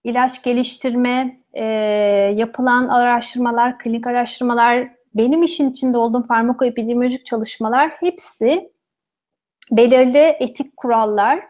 [0.03, 1.63] ilaç geliştirme, e,
[2.35, 8.71] yapılan araştırmalar, klinik araştırmalar, benim işin içinde olduğum farmakoepidemiolojik çalışmalar hepsi
[9.71, 11.43] belirli etik kurallar,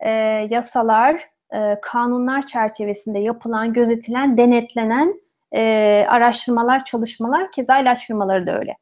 [0.00, 0.10] e,
[0.50, 5.20] yasalar, e, kanunlar çerçevesinde yapılan, gözetilen, denetlenen
[5.54, 8.76] e, araştırmalar, çalışmalar, keza ilaç firmaları da öyle.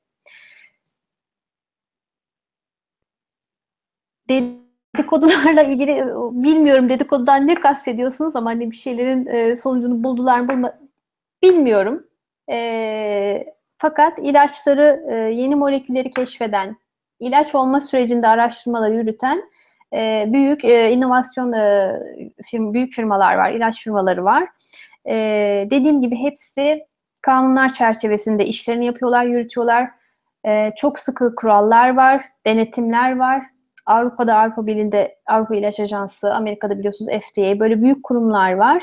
[4.29, 6.05] Dedikodularla ilgili
[6.45, 10.79] bilmiyorum dedikodudan ne kastediyorsunuz ama hani bir şeylerin e, sonucunu buldular mı bulma
[11.42, 12.07] bilmiyorum.
[12.51, 16.76] E, fakat ilaçları, e, yeni molekülleri keşfeden,
[17.20, 19.42] ilaç olma sürecinde araştırmaları yürüten
[19.94, 21.52] e, büyük e, inovasyon
[22.72, 24.48] büyük firmalar var, ilaç firmaları var.
[25.70, 26.86] Dediğim gibi hepsi
[27.22, 29.90] kanunlar çerçevesinde işlerini yapıyorlar, yürütüyorlar.
[30.76, 33.42] Çok sıkı kurallar var, denetimler var.
[33.86, 38.82] Avrupa'da Avrupa Birliği'nde Avrupa İlaç Ajansı, Amerika'da biliyorsunuz FDA böyle büyük kurumlar var.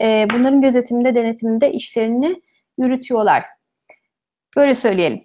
[0.00, 2.42] Bunların gözetiminde, denetiminde işlerini
[2.78, 3.44] yürütüyorlar.
[4.56, 5.22] Böyle söyleyelim.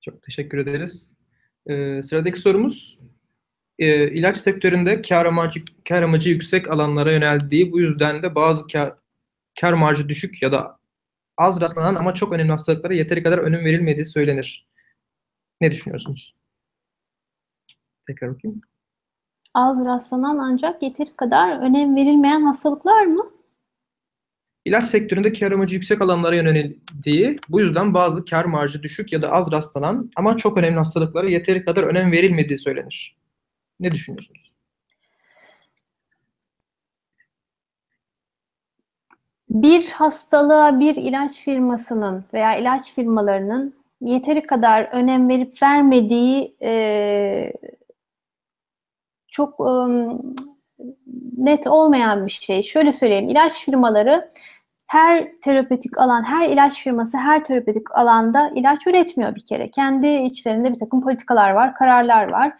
[0.00, 1.10] Çok teşekkür ederiz.
[1.66, 2.98] Ee, sıradaki sorumuz
[3.78, 8.94] e, ilaç sektöründe kar amacı, kar amacı yüksek alanlara yöneldiği bu yüzden de bazı kar,
[9.60, 10.78] kar marjı düşük ya da
[11.38, 14.68] az rastlanan ama çok önemli hastalıklara yeteri kadar önem verilmediği söylenir.
[15.60, 16.34] Ne düşünüyorsunuz?
[18.06, 18.60] Tekrar bakayım.
[19.54, 23.31] Az rastlanan ancak yeteri kadar önem verilmeyen hastalıklar mı?
[24.64, 29.32] İlaç sektöründe kar amacı yüksek alanlara yöneldiği, bu yüzden bazı kar marjı düşük ya da
[29.32, 33.16] az rastlanan ama çok önemli hastalıklara yeteri kadar önem verilmediği söylenir.
[33.80, 34.52] Ne düşünüyorsunuz?
[39.50, 47.52] Bir hastalığa bir ilaç firmasının veya ilaç firmalarının yeteri kadar önem verip vermediği e,
[49.28, 50.34] çok ım,
[51.36, 52.62] net olmayan bir şey.
[52.62, 54.30] Şöyle söyleyeyim, ilaç firmaları
[54.92, 59.70] her terapötik alan, her ilaç firması her terapötik alanda ilaç üretmiyor bir kere.
[59.70, 62.52] Kendi içlerinde bir takım politikalar var, kararlar var.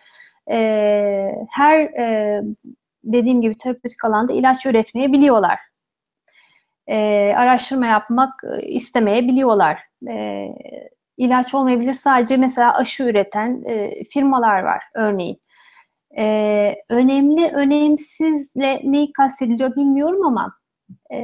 [0.51, 2.41] Ee, her e,
[3.05, 5.59] dediğim gibi terapötik alanda ilaç üretmeyebiliyorlar.
[6.87, 9.79] Ee, araştırma yapmak e, istemeyebiliyorlar.
[10.09, 10.49] Ee,
[11.17, 15.41] ilaç olmayabilir sadece mesela aşı üreten e, firmalar var örneğin.
[16.19, 20.53] Ee, önemli, önemsizle neyi kastediliyor bilmiyorum ama
[21.13, 21.19] e,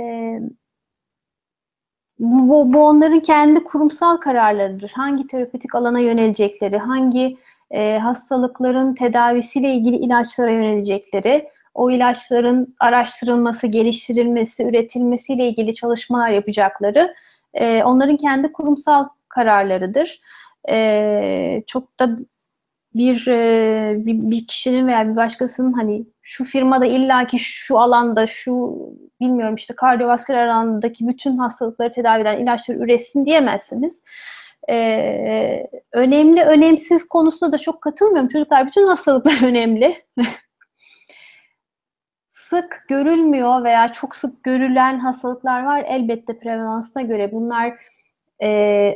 [2.18, 4.92] bu, bu onların kendi kurumsal kararlarıdır.
[4.94, 7.36] Hangi terapötik alana yönelecekleri, hangi
[7.70, 17.14] e, hastalıkların tedavisiyle ilgili ilaçlara yönelecekleri, o ilaçların araştırılması, geliştirilmesi, üretilmesiyle ilgili çalışmalar yapacakları
[17.54, 20.20] e, onların kendi kurumsal kararlarıdır.
[20.70, 22.18] E, çok da
[22.94, 28.78] bir, e, bir bir kişinin veya bir başkasının hani şu firmada illaki şu alanda şu
[29.20, 34.02] bilmiyorum işte kardiyovasküler alandaki bütün hastalıkları tedavi eden ilaçları üretsin diyemezsiniz.
[34.70, 38.28] Ee, önemli, önemsiz konusunda da çok katılmıyorum.
[38.28, 39.94] Çocuklar bütün hastalıklar önemli.
[42.28, 45.84] sık görülmüyor veya çok sık görülen hastalıklar var.
[45.86, 47.74] Elbette prevalansına göre bunlar
[48.42, 48.48] e,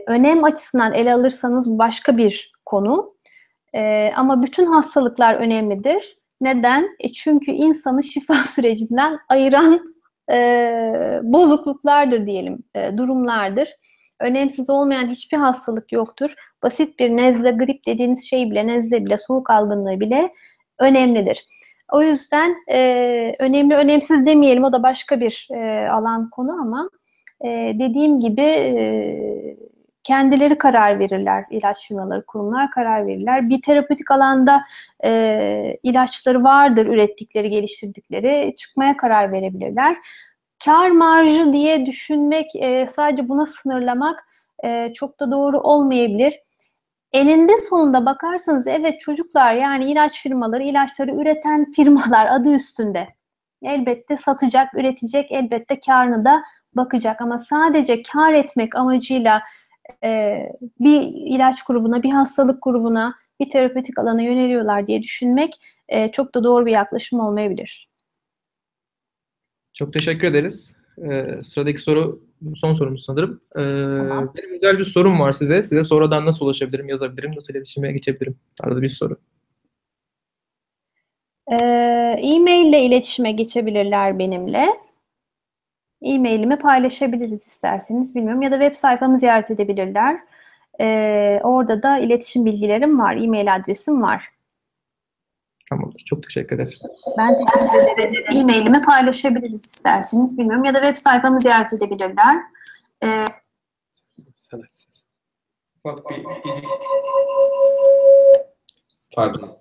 [0.07, 3.15] önem açısından ele alırsanız başka bir konu.
[3.75, 6.17] E, ama bütün hastalıklar önemlidir.
[6.41, 6.89] Neden?
[7.01, 9.81] E çünkü insanı şifa sürecinden ayıran
[10.33, 13.69] e, bozukluklardır diyelim, e, durumlardır.
[14.21, 16.35] Önemsiz olmayan hiçbir hastalık yoktur.
[16.63, 20.33] Basit bir nezle, grip dediğiniz şey bile, nezle bile, soğuk algınlığı bile
[20.79, 21.47] önemlidir.
[21.93, 22.79] O yüzden e,
[23.41, 24.65] önemli, önemsiz demeyelim.
[24.65, 26.91] O da başka bir e, alan konu ama
[27.45, 29.57] e, dediğim gibi e,
[30.05, 31.45] kendileri karar verirler.
[31.51, 33.49] ilaç firmaları, kurumlar karar verirler.
[33.49, 34.65] Bir terapötik alanda
[35.05, 38.55] e, ilaçları vardır ürettikleri, geliştirdikleri.
[38.57, 39.97] Çıkmaya karar verebilirler.
[40.65, 44.25] Kar marjı diye düşünmek, e, sadece buna sınırlamak
[44.65, 46.41] e, çok da doğru olmayabilir.
[47.13, 53.07] Eninde sonunda bakarsanız evet çocuklar yani ilaç firmaları, ilaçları üreten firmalar adı üstünde.
[53.63, 56.43] Elbette satacak, üretecek, elbette karını da
[56.75, 59.43] bakacak ama sadece kar etmek amacıyla
[60.05, 60.39] e,
[60.81, 61.01] bir
[61.35, 65.55] ilaç grubuna, bir hastalık grubuna, bir terapötik alana yöneliyorlar diye düşünmek
[65.89, 67.89] e, çok da doğru bir yaklaşım olmayabilir.
[69.75, 70.77] Çok teşekkür ederiz.
[70.99, 72.23] Ee, sıradaki soru
[72.55, 73.41] son sorumuz sanırım.
[73.57, 73.61] Ee,
[74.09, 74.33] tamam.
[74.37, 75.63] Benim güzel bir sorum var size.
[75.63, 78.37] Size sonradan nasıl ulaşabilirim, yazabilirim, nasıl iletişime geçebilirim?
[78.61, 79.17] Arada bir soru.
[81.53, 81.57] Ee,
[82.19, 84.69] e-mail ile iletişime geçebilirler benimle.
[86.03, 90.21] E-mailimi paylaşabiliriz isterseniz bilmiyorum ya da web sayfamı ziyaret edebilirler.
[90.81, 94.29] Ee, orada da iletişim bilgilerim var, e-mail adresim var.
[95.71, 96.03] Tamamdır.
[96.07, 96.83] Çok teşekkür ederiz.
[97.19, 98.25] Ben teşekkür ederim.
[98.37, 102.37] E-mailimi paylaşabiliriz isterseniz bilmiyorum ya da web sayfamı ziyaret edebilirler.
[103.05, 103.25] Ee,
[105.85, 106.65] Ufak bir gecik...
[109.15, 109.59] Pardon.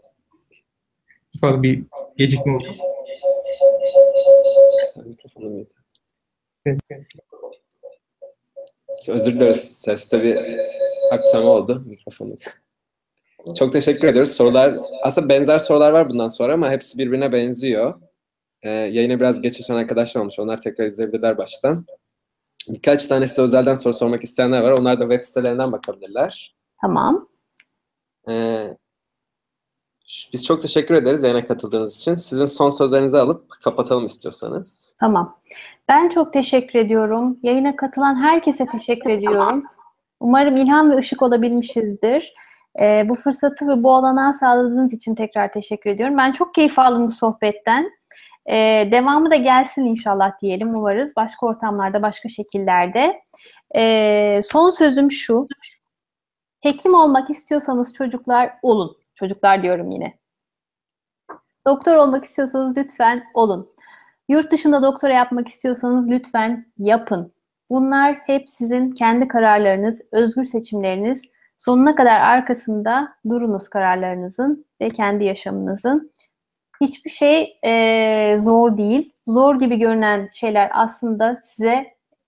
[1.35, 1.83] Ufak bir
[2.17, 2.71] gecikme oldu.
[5.05, 5.80] Mikrofonum yeter.
[9.07, 9.81] Özür dileriz.
[9.81, 10.39] Seste bir
[11.11, 12.35] aksama oldu mikrofonun.
[13.57, 14.31] Çok teşekkür ediyoruz.
[14.31, 14.73] Sorular,
[15.03, 18.01] aslında benzer sorular var bundan sonra ama hepsi birbirine benziyor.
[18.61, 20.39] Ee, yayına biraz geç açan arkadaşlar olmuş.
[20.39, 21.85] Onlar tekrar izleyebilirler baştan.
[22.69, 24.71] Birkaç tane size özelden soru sormak isteyenler var.
[24.71, 26.55] Onlar da web sitelerinden bakabilirler.
[26.81, 27.29] Tamam.
[28.29, 28.77] Ee,
[30.33, 32.15] biz çok teşekkür ederiz yayına katıldığınız için.
[32.15, 34.95] Sizin son sözlerinizi alıp kapatalım istiyorsanız.
[34.99, 35.37] Tamam.
[35.89, 37.37] Ben çok teşekkür ediyorum.
[37.43, 39.63] Yayına katılan herkese teşekkür ediyorum.
[40.19, 42.33] Umarım ilham ve ışık olabilmişizdir.
[42.81, 46.17] E, bu fırsatı ve bu olanağı sağladığınız için tekrar teşekkür ediyorum.
[46.17, 47.91] Ben çok keyif aldım bu sohbetten.
[48.45, 48.55] E,
[48.91, 51.15] devamı da gelsin inşallah diyelim umarız.
[51.15, 53.21] Başka ortamlarda, başka şekillerde.
[53.75, 55.47] E, son sözüm şu.
[56.61, 59.00] Hekim olmak istiyorsanız çocuklar olun.
[59.21, 60.13] Çocuklar diyorum yine.
[61.67, 63.73] Doktor olmak istiyorsanız lütfen olun.
[64.29, 67.33] Yurt dışında doktora yapmak istiyorsanız lütfen yapın.
[67.69, 71.21] Bunlar hep sizin kendi kararlarınız, özgür seçimleriniz.
[71.57, 76.11] Sonuna kadar arkasında durunuz kararlarınızın ve kendi yaşamınızın.
[76.81, 79.13] Hiçbir şey e, zor değil.
[79.25, 81.87] Zor gibi görünen şeyler aslında size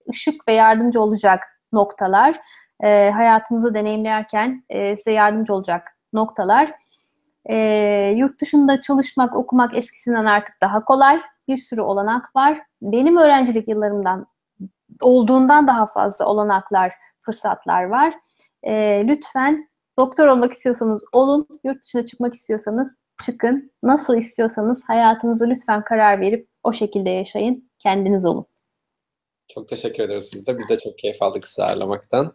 [0.09, 2.39] ışık ve yardımcı olacak noktalar.
[2.83, 6.82] E, hayatınızı deneyimlerken e, size yardımcı olacak noktalar.
[7.45, 7.55] E,
[8.17, 11.21] yurt dışında çalışmak, okumak eskisinden artık daha kolay.
[11.47, 12.61] Bir sürü olanak var.
[12.81, 14.27] Benim öğrencilik yıllarımdan
[15.01, 18.13] olduğundan daha fazla olanaklar, fırsatlar var.
[18.63, 22.95] E, lütfen doktor olmak istiyorsanız olun, yurt dışına çıkmak istiyorsanız
[23.25, 23.71] çıkın.
[23.83, 27.69] Nasıl istiyorsanız hayatınızı lütfen karar verip o şekilde yaşayın.
[27.79, 28.45] Kendiniz olun.
[29.47, 30.57] Çok teşekkür ederiz biz de.
[30.57, 32.33] Biz de çok keyif aldık sizi ağırlamaktan.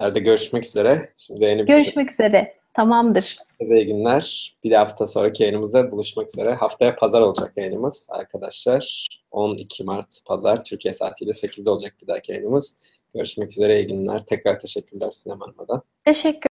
[0.00, 1.12] Nerede görüşmek üzere.
[1.16, 2.56] Şimdi yeni bir Görüşmek üzere.
[2.78, 3.38] Tamamdır.
[3.60, 4.56] iyi günler.
[4.64, 6.54] Bir hafta sonraki yayınımızda buluşmak üzere.
[6.54, 9.08] Haftaya pazar olacak yayınımız arkadaşlar.
[9.30, 12.78] 12 Mart pazar Türkiye saatiyle 8'de olacak bir dahaki yayınımız.
[13.14, 14.20] Görüşmek üzere iyi günler.
[14.20, 15.82] Tekrar teşekkürler Sinem Hanım'a da.
[16.04, 16.47] Teşekkür